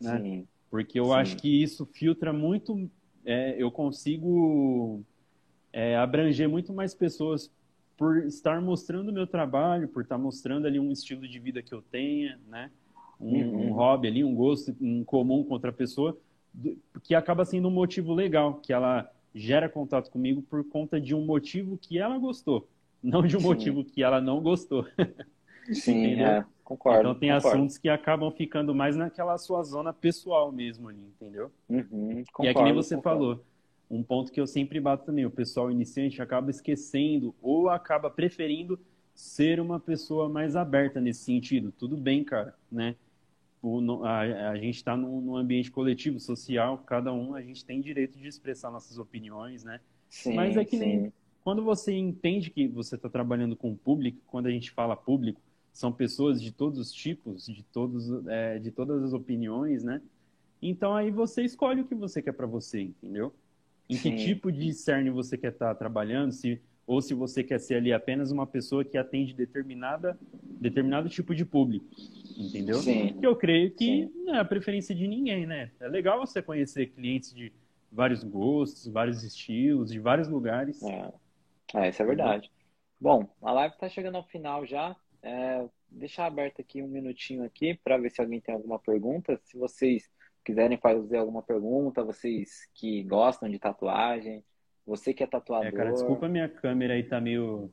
né? 0.00 0.20
Sim. 0.20 0.48
Porque 0.70 1.00
eu 1.00 1.06
Sim. 1.06 1.12
acho 1.12 1.36
que 1.36 1.62
isso 1.62 1.86
filtra 1.86 2.32
muito. 2.32 2.90
É, 3.24 3.56
eu 3.58 3.70
consigo 3.70 5.02
é, 5.72 5.96
abranger 5.96 6.48
muito 6.48 6.72
mais 6.72 6.94
pessoas 6.94 7.50
por 7.96 8.18
estar 8.26 8.60
mostrando 8.60 9.08
o 9.08 9.12
meu 9.12 9.26
trabalho, 9.26 9.88
por 9.88 10.02
estar 10.02 10.18
mostrando 10.18 10.66
ali 10.66 10.78
um 10.78 10.92
estilo 10.92 11.26
de 11.26 11.38
vida 11.38 11.62
que 11.62 11.72
eu 11.72 11.80
tenha, 11.80 12.38
né? 12.48 12.70
Um, 13.18 13.42
uhum. 13.42 13.68
um 13.68 13.72
hobby 13.72 14.08
ali, 14.08 14.22
um 14.22 14.34
gosto 14.34 14.76
em 14.80 15.02
comum 15.02 15.42
com 15.42 15.54
outra 15.54 15.72
pessoa, 15.72 16.18
que 17.02 17.14
acaba 17.14 17.46
sendo 17.46 17.68
um 17.68 17.70
motivo 17.70 18.12
legal, 18.12 18.56
que 18.56 18.72
ela 18.72 19.10
gera 19.36 19.68
contato 19.68 20.10
comigo 20.10 20.42
por 20.42 20.64
conta 20.64 21.00
de 21.00 21.14
um 21.14 21.24
motivo 21.24 21.76
que 21.76 21.98
ela 21.98 22.18
gostou, 22.18 22.68
não 23.02 23.22
de 23.26 23.36
um 23.36 23.40
Sim. 23.40 23.46
motivo 23.46 23.84
que 23.84 24.02
ela 24.02 24.20
não 24.20 24.40
gostou. 24.40 24.86
Sim, 25.72 26.20
é, 26.22 26.44
concordo. 26.64 26.98
Então 26.98 27.14
tem 27.14 27.30
concordo. 27.30 27.46
assuntos 27.58 27.78
que 27.78 27.88
acabam 27.88 28.30
ficando 28.30 28.74
mais 28.74 28.96
naquela 28.96 29.36
sua 29.38 29.62
zona 29.62 29.92
pessoal 29.92 30.50
mesmo 30.50 30.88
ali, 30.88 31.02
entendeu? 31.02 31.52
Uhum, 31.68 32.24
concordo, 32.32 32.34
e 32.40 32.46
é 32.46 32.54
que 32.54 32.62
nem 32.62 32.72
você 32.72 32.96
concordo. 32.96 33.34
falou 33.34 33.44
um 33.90 34.02
ponto 34.02 34.32
que 34.32 34.40
eu 34.40 34.46
sempre 34.46 34.80
bato 34.80 35.04
também, 35.06 35.26
o 35.26 35.30
pessoal 35.30 35.70
iniciante 35.70 36.20
acaba 36.22 36.50
esquecendo 36.50 37.34
ou 37.40 37.68
acaba 37.68 38.10
preferindo 38.10 38.78
ser 39.14 39.60
uma 39.60 39.78
pessoa 39.80 40.28
mais 40.28 40.56
aberta 40.56 41.00
nesse 41.00 41.24
sentido. 41.24 41.72
Tudo 41.72 41.96
bem, 41.96 42.24
cara, 42.24 42.54
né? 42.70 42.96
O, 43.66 44.04
a, 44.04 44.50
a, 44.50 44.56
gente 44.56 44.76
está 44.76 44.96
num, 44.96 45.20
num, 45.20 45.36
ambiente 45.36 45.70
coletivo, 45.70 46.20
social, 46.20 46.78
cada 46.86 47.12
um, 47.12 47.34
a 47.34 47.42
gente 47.42 47.64
tem 47.64 47.80
direito 47.80 48.18
de 48.18 48.28
expressar 48.28 48.70
nossas 48.70 48.98
opiniões, 48.98 49.64
né? 49.64 49.80
Sim, 50.08 50.34
Mas 50.34 50.56
é 50.56 50.64
que 50.64 50.78
sim. 50.78 50.84
nem 50.84 51.12
quando 51.42 51.62
você 51.62 51.92
entende 51.92 52.50
que 52.50 52.66
você 52.66 52.96
está 52.96 53.08
trabalhando 53.08 53.54
com 53.54 53.70
o 53.70 53.76
público, 53.76 54.18
quando 54.26 54.46
a 54.46 54.50
gente 54.50 54.72
fala 54.72 54.96
público, 54.96 55.40
são 55.72 55.92
pessoas 55.92 56.42
de 56.42 56.50
todos 56.50 56.78
os 56.78 56.92
tipos, 56.92 57.46
de, 57.46 57.62
todos, 57.62 58.26
é, 58.26 58.58
de 58.58 58.72
todas 58.72 59.02
as 59.04 59.12
opiniões, 59.12 59.84
né? 59.84 60.02
Então 60.60 60.94
aí 60.94 61.10
você 61.10 61.42
escolhe 61.44 61.82
o 61.82 61.86
que 61.86 61.94
você 61.94 62.20
quer 62.20 62.32
para 62.32 62.46
você, 62.46 62.82
entendeu? 62.82 63.32
em 63.88 63.96
Sim. 63.96 64.16
que 64.16 64.24
tipo 64.24 64.50
de 64.50 64.72
cerne 64.72 65.10
você 65.10 65.38
quer 65.38 65.52
estar 65.52 65.68
tá 65.68 65.74
trabalhando, 65.74 66.32
se, 66.32 66.60
ou 66.86 67.00
se 67.00 67.14
você 67.14 67.42
quer 67.42 67.60
ser 67.60 67.76
ali 67.76 67.92
apenas 67.92 68.30
uma 68.30 68.46
pessoa 68.46 68.84
que 68.84 68.98
atende 68.98 69.32
determinada, 69.32 70.18
determinado 70.60 71.08
tipo 71.08 71.34
de 71.34 71.44
público, 71.44 71.86
entendeu? 72.36 72.76
Sim. 72.76 73.18
Que 73.18 73.26
eu 73.26 73.36
creio 73.36 73.70
que 73.70 74.06
Sim. 74.06 74.24
não 74.24 74.34
é 74.34 74.40
a 74.40 74.44
preferência 74.44 74.94
de 74.94 75.06
ninguém, 75.06 75.46
né? 75.46 75.70
É 75.80 75.88
legal 75.88 76.18
você 76.18 76.42
conhecer 76.42 76.86
clientes 76.86 77.34
de 77.34 77.52
vários 77.90 78.22
gostos, 78.22 78.86
vários 78.86 79.22
estilos, 79.22 79.90
de 79.90 79.98
vários 79.98 80.28
lugares. 80.28 80.82
É, 80.82 81.12
é 81.74 81.88
isso 81.88 82.02
é 82.02 82.06
verdade. 82.06 82.50
Bom, 83.00 83.28
a 83.42 83.52
live 83.52 83.74
está 83.74 83.88
chegando 83.88 84.16
ao 84.16 84.24
final 84.24 84.66
já. 84.66 84.96
É, 85.22 85.66
deixar 85.90 86.26
aberto 86.26 86.60
aqui 86.60 86.82
um 86.82 86.88
minutinho 86.88 87.44
aqui 87.44 87.74
para 87.74 87.98
ver 87.98 88.10
se 88.10 88.20
alguém 88.20 88.40
tem 88.40 88.54
alguma 88.54 88.78
pergunta. 88.78 89.38
Se 89.44 89.56
vocês 89.56 90.08
quiserem 90.44 90.78
fazer 90.78 91.16
alguma 91.16 91.42
pergunta, 91.42 92.04
vocês 92.04 92.68
que 92.74 93.02
gostam 93.02 93.48
de 93.48 93.58
tatuagem, 93.58 94.44
você 94.86 95.12
que 95.12 95.22
é 95.22 95.26
tatuador. 95.26 95.66
É, 95.66 95.72
cara, 95.72 95.92
desculpa 95.92 96.28
minha 96.28 96.48
câmera 96.48 96.94
aí 96.94 97.02
tá 97.02 97.20
meio. 97.20 97.70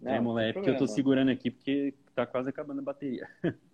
Não, 0.00 0.12
é, 0.12 0.20
moleque, 0.20 0.54
porque 0.54 0.70
eu 0.70 0.76
tô 0.76 0.86
segurando 0.86 1.30
aqui 1.30 1.50
porque 1.50 1.94
tá 2.14 2.26
quase 2.26 2.48
acabando 2.48 2.80
a 2.80 2.84
bateria. 2.84 3.28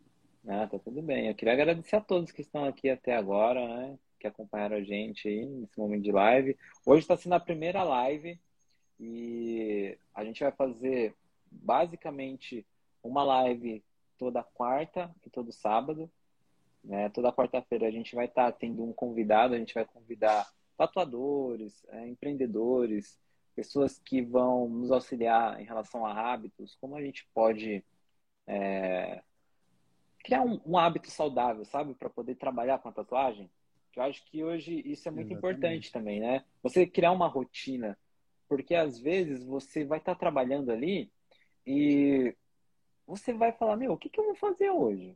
Ah, 0.46 0.66
tá 0.66 0.78
tudo 0.78 1.00
bem. 1.00 1.28
Eu 1.28 1.34
queria 1.34 1.54
agradecer 1.54 1.96
a 1.96 2.00
todos 2.02 2.30
que 2.30 2.42
estão 2.42 2.64
aqui 2.66 2.90
até 2.90 3.16
agora, 3.16 3.66
né? 3.66 3.98
Que 4.20 4.26
acompanharam 4.26 4.76
a 4.76 4.82
gente 4.82 5.26
aí 5.26 5.46
nesse 5.46 5.78
momento 5.78 6.02
de 6.02 6.12
live. 6.12 6.58
Hoje 6.84 7.00
está 7.00 7.16
sendo 7.16 7.34
a 7.34 7.40
primeira 7.40 7.82
live 7.82 8.38
e 9.00 9.96
a 10.14 10.22
gente 10.22 10.42
vai 10.42 10.52
fazer 10.52 11.14
basicamente 11.50 12.66
uma 13.02 13.24
live 13.24 13.82
toda 14.18 14.42
quarta 14.42 15.10
e 15.24 15.30
todo 15.30 15.50
sábado. 15.50 16.10
Né? 16.82 17.08
Toda 17.08 17.32
quarta-feira 17.32 17.86
a 17.86 17.90
gente 17.90 18.14
vai 18.14 18.26
estar 18.26 18.52
tá 18.52 18.58
tendo 18.58 18.84
um 18.84 18.92
convidado, 18.92 19.54
a 19.54 19.58
gente 19.58 19.72
vai 19.72 19.86
convidar 19.86 20.46
tatuadores, 20.76 21.82
é, 21.88 22.06
empreendedores, 22.06 23.18
pessoas 23.56 23.98
que 23.98 24.20
vão 24.20 24.68
nos 24.68 24.90
auxiliar 24.90 25.58
em 25.58 25.64
relação 25.64 26.04
a 26.04 26.12
hábitos, 26.12 26.76
como 26.80 26.96
a 26.96 27.02
gente 27.02 27.26
pode 27.32 27.82
é, 28.46 29.22
criar 30.24 30.42
um, 30.42 30.58
um, 30.64 30.78
hábito 30.78 31.10
saudável, 31.10 31.64
sabe, 31.66 31.94
para 31.94 32.08
poder 32.08 32.34
trabalhar 32.34 32.78
com 32.78 32.88
a 32.88 32.92
tatuagem. 32.92 33.48
Eu 33.94 34.02
acho 34.02 34.24
que 34.24 34.42
hoje 34.42 34.82
isso 34.84 35.06
é 35.06 35.12
muito 35.12 35.30
Exatamente. 35.30 35.56
importante 35.56 35.92
também, 35.92 36.18
né? 36.18 36.42
Você 36.62 36.86
criar 36.86 37.12
uma 37.12 37.28
rotina, 37.28 37.96
porque 38.48 38.74
às 38.74 38.98
vezes 38.98 39.44
você 39.44 39.84
vai 39.84 39.98
estar 39.98 40.14
tá 40.14 40.18
trabalhando 40.18 40.72
ali 40.72 41.12
e 41.66 42.34
você 43.06 43.32
vai 43.34 43.52
falar, 43.52 43.76
meu, 43.76 43.92
o 43.92 43.98
que, 43.98 44.08
que 44.08 44.18
eu 44.18 44.24
vou 44.24 44.34
fazer 44.34 44.70
hoje? 44.70 45.14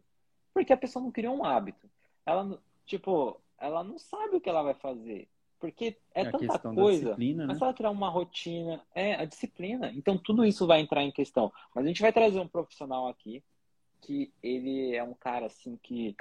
Porque 0.52 0.72
a 0.72 0.76
pessoa 0.76 1.02
não 1.02 1.10
criou 1.10 1.34
um 1.34 1.44
hábito. 1.44 1.90
Ela, 2.24 2.60
tipo, 2.84 3.40
ela 3.58 3.82
não 3.82 3.98
sabe 3.98 4.36
o 4.36 4.40
que 4.40 4.48
ela 4.48 4.62
vai 4.62 4.74
fazer. 4.74 5.26
Porque 5.58 5.96
é, 6.14 6.22
é 6.22 6.30
tanta 6.30 6.58
coisa. 6.58 7.16
Né? 7.16 7.46
Mas 7.46 7.60
ela 7.60 7.74
criar 7.74 7.90
uma 7.90 8.10
rotina, 8.10 8.84
é 8.94 9.14
a 9.14 9.24
disciplina. 9.24 9.90
Então 9.92 10.18
tudo 10.18 10.44
isso 10.44 10.66
vai 10.66 10.80
entrar 10.80 11.02
em 11.02 11.10
questão. 11.10 11.50
Mas 11.74 11.84
a 11.84 11.88
gente 11.88 12.02
vai 12.02 12.12
trazer 12.12 12.38
um 12.38 12.46
profissional 12.46 13.08
aqui 13.08 13.42
que 14.00 14.32
ele 14.42 14.94
é 14.94 15.02
um 15.02 15.14
cara 15.14 15.46
assim 15.46 15.78
que 15.82 16.14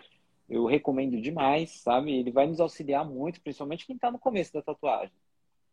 eu 0.49 0.65
recomendo 0.65 1.19
demais, 1.19 1.81
sabe? 1.81 2.13
Ele 2.13 2.31
vai 2.31 2.47
nos 2.47 2.59
auxiliar 2.59 3.05
muito, 3.05 3.41
principalmente 3.41 3.85
quem 3.85 3.95
está 3.95 4.09
no 4.09 4.19
começo 4.19 4.53
da 4.53 4.61
tatuagem. 4.61 5.15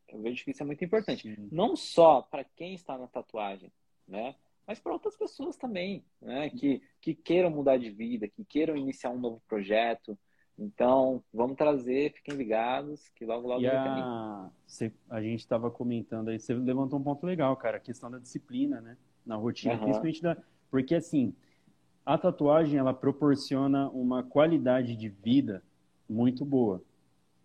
Eu 0.09 0.21
vejo 0.21 0.45
que 0.45 0.51
isso 0.51 0.63
é 0.63 0.67
muito 0.67 0.85
importante. 0.85 1.35
Sim. 1.35 1.49
Não 1.51 1.77
só 1.77 2.23
para 2.23 2.45
quem 2.45 2.75
está 2.75 2.99
na 2.99 3.07
tatuagem, 3.07 3.73
né? 4.07 4.35
Mas 4.67 4.81
para 4.81 4.93
outras 4.93 5.17
pessoas 5.17 5.57
também, 5.57 6.05
né? 6.21 6.51
Que, 6.51 6.83
que 7.01 7.15
queiram 7.15 7.51
mudar 7.51 7.77
de 7.77 7.91
vida, 7.91 8.29
que 8.29 8.45
queiram 8.45 8.77
iniciar 8.77 9.11
um 9.11 9.19
novo 9.19 9.43
projeto. 9.47 10.19
Então, 10.59 11.23
vamos 11.33 11.57
trazer, 11.57 12.13
fiquem 12.13 12.37
ligados, 12.37 13.09
que 13.11 13.25
logo, 13.25 13.49
logo 13.49 13.61
e 13.61 13.67
a... 13.67 14.51
Você, 14.65 14.93
a 15.11 15.21
gente 15.21 15.41
estava 15.41 15.69
comentando 15.69 16.29
aí, 16.29 16.39
você 16.39 16.55
levantou 16.55 16.99
um 16.99 17.03
ponto 17.03 17.27
legal, 17.27 17.57
cara, 17.57 17.79
a 17.79 17.81
questão 17.81 18.09
da 18.11 18.19
disciplina, 18.19 18.81
né? 18.81 18.97
Na 19.27 19.35
rotina, 19.37 19.75
uhum. 19.75 19.81
principalmente 19.81 20.23
da... 20.23 20.37
Porque, 20.71 20.95
assim, 20.95 21.35
a 22.05 22.19
tatuagem, 22.19 22.79
ela 22.79 22.93
proporciona 22.93 23.89
uma 23.91 24.23
qualidade 24.23 24.95
de 24.97 25.09
vida 25.09 25.63
muito 26.09 26.45
boa, 26.45 26.83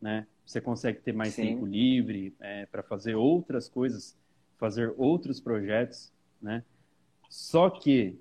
né? 0.02 0.28
Você 0.46 0.60
consegue 0.60 1.00
ter 1.00 1.14
mais 1.14 1.34
Sim. 1.34 1.44
tempo 1.44 1.66
livre 1.66 2.34
é, 2.40 2.66
para 2.66 2.84
fazer 2.84 3.16
outras 3.16 3.70
coisas, 3.70 4.18
fazer 4.58 4.94
outros 4.98 5.40
projetos, 5.40 6.12
né? 6.42 6.64
Só 7.30 7.70
que 7.70 8.20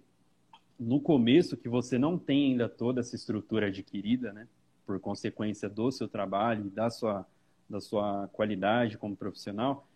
no 0.79 1.01
começo 1.01 1.57
que 1.57 1.69
você 1.69 1.99
não 1.99 2.19
tem 2.19 2.53
ainda 2.53 2.69
toda 2.69 3.01
essa 3.01 3.17
estrutura 3.17 3.67
adquirida, 3.67 4.33
né? 4.33 4.47
por 4.89 4.99
consequência 4.99 5.69
do 5.69 5.93
seu 5.93 6.09
trabalho 6.09 6.67
e 6.67 6.71
da 6.71 6.89
sua, 6.89 7.27
da 7.69 7.79
sua 7.79 8.27
qualidade 8.33 8.97
como 8.97 9.15
profissional, 9.15 9.87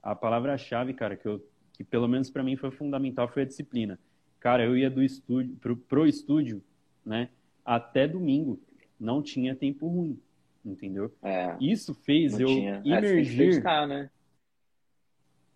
a 0.00 0.14
palavra-chave, 0.14 0.94
cara, 0.94 1.16
que, 1.16 1.26
eu, 1.26 1.44
que 1.72 1.82
pelo 1.82 2.06
menos 2.06 2.30
para 2.30 2.44
mim 2.44 2.54
foi 2.54 2.70
fundamental 2.70 3.26
foi 3.26 3.42
a 3.42 3.44
disciplina. 3.44 3.98
Cara, 4.46 4.64
eu 4.64 4.76
ia 4.76 4.88
do 4.88 5.02
estúdio 5.02 5.56
pro, 5.56 5.76
pro 5.76 6.06
estúdio, 6.06 6.62
né, 7.04 7.30
até 7.64 8.06
domingo, 8.06 8.60
não 8.98 9.20
tinha 9.20 9.56
tempo 9.56 9.88
ruim, 9.88 10.20
entendeu? 10.64 11.12
É, 11.20 11.56
Isso 11.60 11.92
fez 11.92 12.38
eu 12.38 12.46
tinha. 12.46 12.80
É, 12.84 12.88
emergir. 12.88 13.60
Né? 13.88 14.08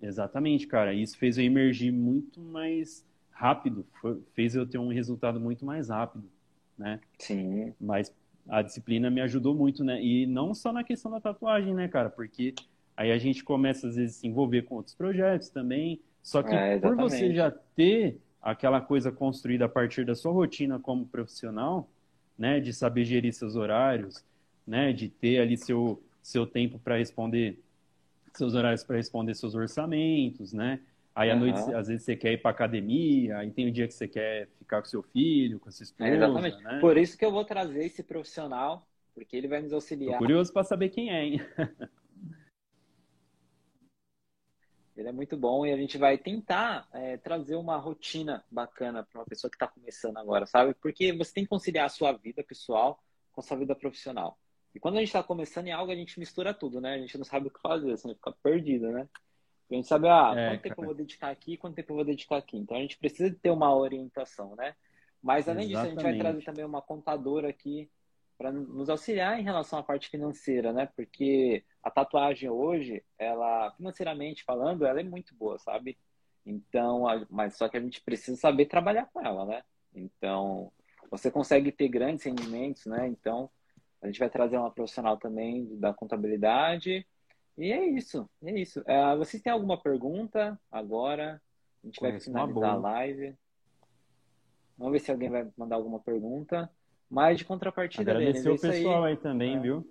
Exatamente, 0.02 0.66
cara. 0.66 0.92
Isso 0.92 1.16
fez 1.16 1.38
eu 1.38 1.44
emergir 1.44 1.92
muito 1.92 2.40
mais 2.40 3.06
rápido, 3.30 3.86
foi, 4.00 4.20
fez 4.34 4.56
eu 4.56 4.66
ter 4.66 4.78
um 4.78 4.88
resultado 4.88 5.38
muito 5.38 5.64
mais 5.64 5.88
rápido, 5.88 6.28
né? 6.76 6.98
Sim. 7.16 7.72
Mas 7.80 8.12
a 8.48 8.60
disciplina 8.60 9.08
me 9.08 9.20
ajudou 9.20 9.54
muito, 9.54 9.84
né? 9.84 10.02
E 10.02 10.26
não 10.26 10.52
só 10.52 10.72
na 10.72 10.82
questão 10.82 11.12
da 11.12 11.20
tatuagem, 11.20 11.72
né, 11.74 11.86
cara? 11.86 12.10
Porque 12.10 12.56
aí 12.96 13.12
a 13.12 13.18
gente 13.18 13.44
começa, 13.44 13.86
às 13.86 13.94
vezes, 13.94 14.16
a 14.16 14.20
se 14.22 14.26
envolver 14.26 14.62
com 14.62 14.74
outros 14.74 14.96
projetos 14.96 15.48
também. 15.48 16.00
Só 16.20 16.42
que 16.42 16.52
é, 16.52 16.76
por 16.80 16.96
você 16.96 17.32
já 17.32 17.52
ter 17.52 18.20
aquela 18.42 18.80
coisa 18.80 19.12
construída 19.12 19.66
a 19.66 19.68
partir 19.68 20.04
da 20.04 20.14
sua 20.14 20.32
rotina 20.32 20.78
como 20.78 21.06
profissional, 21.06 21.88
né? 22.38 22.60
De 22.60 22.72
saber 22.72 23.04
gerir 23.04 23.32
seus 23.32 23.56
horários, 23.56 24.24
né? 24.66 24.92
De 24.92 25.08
ter 25.08 25.40
ali 25.40 25.56
seu, 25.56 26.02
seu 26.22 26.46
tempo 26.46 26.78
para 26.78 26.96
responder, 26.96 27.58
seus 28.34 28.54
horários 28.54 28.82
para 28.82 28.96
responder 28.96 29.34
seus 29.34 29.54
orçamentos, 29.54 30.52
né? 30.52 30.80
Aí 31.14 31.30
à 31.30 31.34
uhum. 31.34 31.40
noite, 31.40 31.74
às 31.74 31.88
vezes, 31.88 32.04
você 32.04 32.16
quer 32.16 32.32
ir 32.32 32.38
para 32.38 32.50
academia, 32.50 33.38
aí 33.38 33.50
tem 33.50 33.66
o 33.66 33.68
um 33.68 33.72
dia 33.72 33.86
que 33.86 33.92
você 33.92 34.06
quer 34.06 34.48
ficar 34.58 34.80
com 34.80 34.88
seu 34.88 35.02
filho, 35.02 35.58
com 35.58 35.70
sua 35.70 35.84
esposa. 35.84 36.08
É, 36.08 36.14
exatamente. 36.14 36.62
Né? 36.62 36.78
Por 36.80 36.96
isso 36.96 37.18
que 37.18 37.24
eu 37.24 37.32
vou 37.32 37.44
trazer 37.44 37.84
esse 37.84 38.02
profissional, 38.02 38.86
porque 39.12 39.36
ele 39.36 39.48
vai 39.48 39.60
nos 39.60 39.72
auxiliar. 39.72 40.12
Tô 40.12 40.18
curioso 40.18 40.52
para 40.52 40.62
saber 40.62 40.88
quem 40.88 41.10
é, 41.10 41.24
hein? 41.24 41.40
ele 45.00 45.08
é 45.08 45.12
muito 45.12 45.36
bom 45.36 45.64
e 45.64 45.72
a 45.72 45.76
gente 45.76 45.96
vai 45.96 46.18
tentar 46.18 46.88
é, 46.92 47.16
trazer 47.16 47.56
uma 47.56 47.76
rotina 47.76 48.44
bacana 48.50 49.02
para 49.02 49.20
uma 49.20 49.26
pessoa 49.26 49.50
que 49.50 49.56
está 49.56 49.66
começando 49.66 50.18
agora, 50.18 50.46
sabe? 50.46 50.74
Porque 50.74 51.12
você 51.12 51.32
tem 51.32 51.44
que 51.44 51.50
conciliar 51.50 51.86
a 51.86 51.90
sua 51.90 52.12
vida 52.12 52.44
pessoal 52.44 53.02
com 53.32 53.40
a 53.40 53.44
sua 53.44 53.56
vida 53.56 53.74
profissional. 53.74 54.38
E 54.74 54.78
quando 54.78 54.96
a 54.96 54.98
gente 55.00 55.08
está 55.08 55.22
começando 55.22 55.68
em 55.68 55.72
algo, 55.72 55.90
a 55.90 55.96
gente 55.96 56.18
mistura 56.20 56.52
tudo, 56.52 56.80
né? 56.80 56.94
A 56.94 56.98
gente 56.98 57.16
não 57.16 57.24
sabe 57.24 57.48
o 57.48 57.50
que 57.50 57.60
fazer, 57.60 57.96
você 57.96 58.14
fica 58.14 58.32
perdido, 58.42 58.90
né? 58.90 59.08
A 59.70 59.74
gente 59.74 59.88
sabe, 59.88 60.08
ah, 60.08 60.34
é, 60.36 60.48
quanto 60.50 60.62
tempo 60.62 60.80
eu 60.82 60.86
vou 60.86 60.94
dedicar 60.94 61.30
aqui, 61.30 61.56
quanto 61.56 61.76
tempo 61.76 61.92
eu 61.92 61.96
vou 61.96 62.04
dedicar 62.04 62.36
aqui. 62.36 62.56
Então 62.56 62.76
a 62.76 62.80
gente 62.80 62.98
precisa 62.98 63.34
ter 63.40 63.50
uma 63.50 63.74
orientação, 63.74 64.54
né? 64.54 64.74
Mas 65.22 65.48
além 65.48 65.70
Exatamente. 65.70 65.70
disso, 65.70 65.86
a 65.86 65.90
gente 65.90 66.02
vai 66.02 66.18
trazer 66.18 66.44
também 66.44 66.64
uma 66.64 66.82
contadora 66.82 67.48
aqui 67.48 67.90
para 68.40 68.50
nos 68.50 68.88
auxiliar 68.88 69.38
em 69.38 69.42
relação 69.42 69.78
à 69.78 69.82
parte 69.82 70.08
financeira, 70.08 70.72
né? 70.72 70.88
Porque 70.96 71.62
a 71.82 71.90
tatuagem 71.90 72.48
hoje, 72.48 73.04
ela, 73.18 73.70
financeiramente 73.72 74.44
falando, 74.44 74.86
ela 74.86 74.98
é 74.98 75.02
muito 75.02 75.34
boa, 75.34 75.58
sabe? 75.58 75.98
Então, 76.46 77.04
mas 77.28 77.58
só 77.58 77.68
que 77.68 77.76
a 77.76 77.80
gente 77.82 78.00
precisa 78.00 78.40
saber 78.40 78.64
trabalhar 78.64 79.10
com 79.12 79.20
ela, 79.20 79.44
né? 79.44 79.62
Então, 79.94 80.72
você 81.10 81.30
consegue 81.30 81.70
ter 81.70 81.88
grandes 81.88 82.24
rendimentos, 82.24 82.86
né? 82.86 83.08
Então, 83.08 83.50
a 84.00 84.06
gente 84.06 84.18
vai 84.18 84.30
trazer 84.30 84.56
uma 84.56 84.70
profissional 84.70 85.18
também 85.18 85.78
da 85.78 85.92
contabilidade 85.92 87.06
e 87.58 87.70
é 87.70 87.84
isso, 87.84 88.26
é 88.42 88.58
isso. 88.58 88.80
Uh, 88.80 89.18
vocês 89.18 89.42
têm 89.42 89.52
alguma 89.52 89.78
pergunta 89.78 90.58
agora? 90.72 91.42
A 91.84 91.86
gente 91.86 92.00
Conheço 92.00 92.32
vai 92.32 92.44
finalizar 92.46 92.70
a 92.70 92.76
live. 92.76 93.36
Vamos 94.78 94.94
ver 94.94 95.00
se 95.00 95.10
alguém 95.10 95.28
vai 95.28 95.46
mandar 95.58 95.76
alguma 95.76 96.00
pergunta. 96.00 96.70
Mas 97.10 97.38
de 97.38 97.44
contrapartida 97.44 98.12
Agradecer 98.12 98.44
deles, 98.44 98.62
o 98.62 98.66
pessoal 98.66 99.04
aí, 99.04 99.12
aí 99.12 99.16
também, 99.18 99.56
é. 99.56 99.60
viu? 99.60 99.86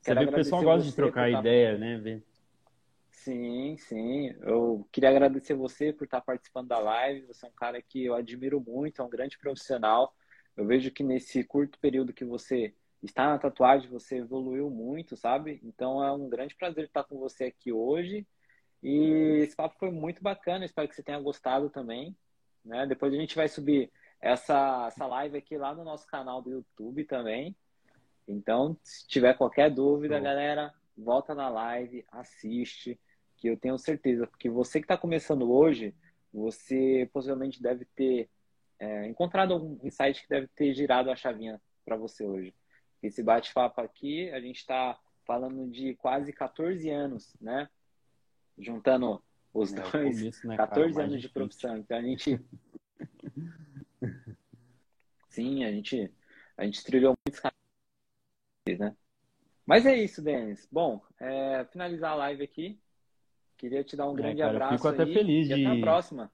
Você 0.00 0.14
vê 0.14 0.26
que 0.26 0.32
o 0.32 0.34
pessoal 0.34 0.62
gosta 0.62 0.88
de 0.88 0.94
trocar 0.96 1.30
ideia, 1.30 1.78
né? 1.78 1.98
Ver. 1.98 2.24
Sim, 3.10 3.76
sim. 3.76 4.34
Eu 4.40 4.88
queria 4.90 5.10
agradecer 5.10 5.54
você 5.54 5.92
por 5.92 6.04
estar 6.04 6.20
participando 6.22 6.68
da 6.68 6.78
live. 6.78 7.26
Você 7.26 7.46
é 7.46 7.48
um 7.48 7.52
cara 7.52 7.80
que 7.80 8.04
eu 8.04 8.14
admiro 8.14 8.60
muito, 8.60 9.00
é 9.00 9.04
um 9.04 9.10
grande 9.10 9.38
profissional. 9.38 10.14
Eu 10.56 10.66
vejo 10.66 10.90
que 10.90 11.02
nesse 11.02 11.44
curto 11.44 11.78
período 11.78 12.12
que 12.12 12.24
você 12.24 12.74
está 13.02 13.28
na 13.28 13.38
tatuagem, 13.38 13.88
você 13.90 14.16
evoluiu 14.16 14.70
muito, 14.70 15.16
sabe? 15.16 15.60
Então 15.62 16.02
é 16.02 16.10
um 16.12 16.28
grande 16.28 16.56
prazer 16.56 16.84
estar 16.84 17.04
com 17.04 17.18
você 17.18 17.44
aqui 17.44 17.70
hoje. 17.72 18.26
E 18.82 19.40
esse 19.42 19.54
papo 19.54 19.76
foi 19.78 19.90
muito 19.90 20.22
bacana, 20.22 20.64
espero 20.64 20.88
que 20.88 20.94
você 20.94 21.02
tenha 21.02 21.20
gostado 21.20 21.68
também. 21.68 22.16
Né? 22.64 22.86
Depois 22.86 23.12
a 23.12 23.16
gente 23.16 23.36
vai 23.36 23.48
subir 23.48 23.90
essa, 24.20 24.86
essa 24.88 25.06
live 25.06 25.38
aqui 25.38 25.56
lá 25.56 25.74
no 25.74 25.84
nosso 25.84 26.06
canal 26.06 26.42
do 26.42 26.50
YouTube 26.50 27.04
também. 27.04 27.56
Então, 28.28 28.76
se 28.82 29.06
tiver 29.08 29.34
qualquer 29.34 29.70
dúvida, 29.70 30.18
Bom. 30.18 30.24
galera, 30.24 30.74
volta 30.96 31.34
na 31.34 31.48
live, 31.48 32.04
assiste, 32.12 32.98
que 33.36 33.48
eu 33.48 33.56
tenho 33.56 33.78
certeza, 33.78 34.26
porque 34.26 34.50
você 34.50 34.78
que 34.78 34.84
está 34.84 34.96
começando 34.96 35.50
hoje, 35.50 35.94
você 36.32 37.08
possivelmente 37.12 37.62
deve 37.62 37.84
ter 37.96 38.28
é, 38.78 39.06
encontrado 39.08 39.54
algum 39.54 39.78
insight 39.82 40.22
que 40.22 40.28
deve 40.28 40.46
ter 40.48 40.74
girado 40.74 41.10
a 41.10 41.16
chavinha 41.16 41.60
para 41.84 41.96
você 41.96 42.24
hoje. 42.24 42.54
Esse 43.02 43.22
bate-papo 43.22 43.80
aqui, 43.80 44.30
a 44.30 44.40
gente 44.40 44.58
está 44.58 44.98
falando 45.26 45.70
de 45.70 45.94
quase 45.94 46.32
14 46.32 46.88
anos, 46.90 47.34
né? 47.40 47.68
Juntando 48.58 49.22
os 49.54 49.72
é, 49.72 49.76
dois, 49.76 50.18
começo, 50.18 50.46
né, 50.46 50.56
14 50.56 50.94
cara, 50.94 51.06
anos 51.06 51.20
de 51.20 51.28
profissão. 51.28 51.76
Então 51.78 51.98
a 51.98 52.02
gente. 52.02 52.40
Sim, 55.30 55.64
a 55.64 55.72
gente, 55.72 56.12
a 56.56 56.64
gente 56.64 56.84
trilhou 56.84 57.14
muitos 57.26 57.40
caminhos, 57.40 58.80
né? 58.80 58.96
Mas 59.64 59.86
é 59.86 59.96
isso, 59.96 60.20
Denis. 60.20 60.68
Bom, 60.70 61.00
é, 61.18 61.64
finalizar 61.66 62.12
a 62.12 62.16
live 62.16 62.42
aqui. 62.42 62.78
Queria 63.56 63.84
te 63.84 63.96
dar 63.96 64.08
um 64.08 64.14
é, 64.14 64.16
grande 64.16 64.40
cara, 64.40 64.50
abraço. 64.50 64.74
Fico 64.74 64.88
até 64.88 65.04
aí, 65.04 65.14
feliz 65.14 65.48
e 65.48 65.54
de. 65.54 65.66
Até 65.66 65.78
a 65.78 65.80
próxima. 65.80 66.32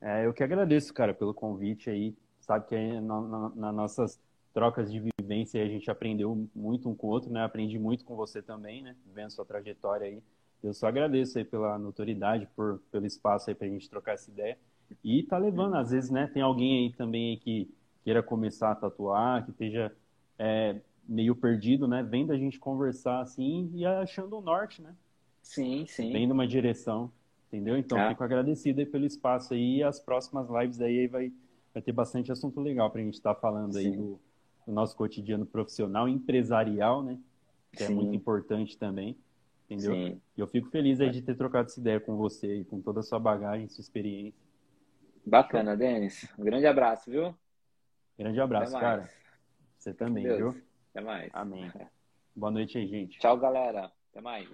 É, 0.00 0.26
eu 0.26 0.34
que 0.34 0.42
agradeço, 0.42 0.92
cara, 0.92 1.14
pelo 1.14 1.32
convite 1.32 1.88
aí. 1.88 2.16
Sabe 2.40 2.66
que 2.66 2.74
aí 2.74 3.00
na, 3.00 3.20
na, 3.20 3.48
nas 3.50 3.74
nossas 3.74 4.20
trocas 4.52 4.90
de 4.90 5.00
vivência 5.00 5.62
a 5.62 5.68
gente 5.68 5.90
aprendeu 5.90 6.48
muito 6.54 6.88
um 6.88 6.94
com 6.94 7.06
o 7.06 7.10
outro, 7.10 7.30
né? 7.30 7.44
Aprendi 7.44 7.78
muito 7.78 8.04
com 8.04 8.16
você 8.16 8.42
também, 8.42 8.82
né? 8.82 8.96
Vendo 9.14 9.30
sua 9.30 9.44
trajetória 9.44 10.08
aí. 10.08 10.22
Eu 10.62 10.74
só 10.74 10.88
agradeço 10.88 11.38
aí 11.38 11.44
pela 11.44 11.78
notoriedade, 11.78 12.48
por, 12.56 12.80
pelo 12.90 13.06
espaço 13.06 13.48
aí 13.48 13.54
pra 13.54 13.68
gente 13.68 13.88
trocar 13.88 14.14
essa 14.14 14.30
ideia. 14.30 14.58
E 15.02 15.22
tá 15.22 15.38
levando, 15.38 15.74
às 15.74 15.90
vezes, 15.90 16.10
né? 16.10 16.26
Tem 16.26 16.42
alguém 16.42 16.86
aí 16.86 16.92
também 16.92 17.30
aí 17.30 17.36
que 17.36 17.70
queira 18.04 18.22
começar 18.22 18.70
a 18.70 18.74
tatuar, 18.74 19.44
que 19.44 19.50
esteja 19.50 19.92
é, 20.38 20.80
meio 21.08 21.34
perdido, 21.34 21.88
né? 21.88 22.02
Vendo 22.02 22.32
a 22.32 22.38
gente 22.38 22.58
conversar 22.58 23.20
assim 23.20 23.70
e 23.74 23.84
achando 23.84 24.36
o 24.38 24.40
norte, 24.40 24.82
né? 24.82 24.94
Sim, 25.42 25.86
sim. 25.86 26.12
Vendo 26.12 26.32
uma 26.32 26.46
direção, 26.46 27.10
entendeu? 27.48 27.76
Então, 27.76 27.98
é. 27.98 28.08
fico 28.08 28.22
agradecido 28.22 28.80
aí 28.80 28.86
pelo 28.86 29.04
espaço 29.04 29.54
aí 29.54 29.78
e 29.78 29.82
as 29.82 30.00
próximas 30.00 30.48
lives 30.48 30.80
aí 30.80 31.06
vai, 31.06 31.32
vai 31.72 31.82
ter 31.82 31.92
bastante 31.92 32.32
assunto 32.32 32.60
legal 32.60 32.90
pra 32.90 33.00
gente 33.00 33.14
estar 33.14 33.34
tá 33.34 33.40
falando 33.40 33.74
sim. 33.74 33.78
aí 33.78 33.96
do, 33.96 34.20
no 34.66 34.74
nosso 34.74 34.96
cotidiano 34.96 35.46
profissional, 35.46 36.08
empresarial, 36.08 37.02
né? 37.02 37.18
Que 37.72 37.82
é 37.82 37.86
Sim. 37.86 37.92
é 37.92 37.96
muito 37.96 38.14
importante 38.14 38.78
também, 38.78 39.16
entendeu? 39.68 39.94
Sim. 39.94 40.20
E 40.36 40.40
eu 40.40 40.46
fico 40.46 40.68
feliz 40.68 41.00
aí 41.00 41.10
de 41.10 41.22
ter 41.22 41.36
trocado 41.36 41.68
essa 41.68 41.78
ideia 41.78 42.00
com 42.00 42.16
você 42.16 42.60
e 42.60 42.64
com 42.64 42.80
toda 42.80 43.00
a 43.00 43.02
sua 43.02 43.18
bagagem, 43.18 43.68
sua 43.68 43.82
experiência. 43.82 44.45
Bacana, 45.26 45.76
Denis. 45.76 46.32
Um 46.38 46.44
grande 46.44 46.66
abraço, 46.68 47.10
viu? 47.10 47.36
Grande 48.16 48.40
abraço, 48.40 48.78
cara. 48.78 49.10
Você 49.76 49.92
também, 49.92 50.24
viu? 50.24 50.54
Até 50.90 51.00
mais. 51.00 51.30
Amém. 51.34 51.72
Boa 52.34 52.52
noite 52.52 52.78
aí, 52.78 52.86
gente. 52.86 53.18
Tchau, 53.18 53.36
galera. 53.36 53.90
Até 54.10 54.20
mais. 54.20 54.48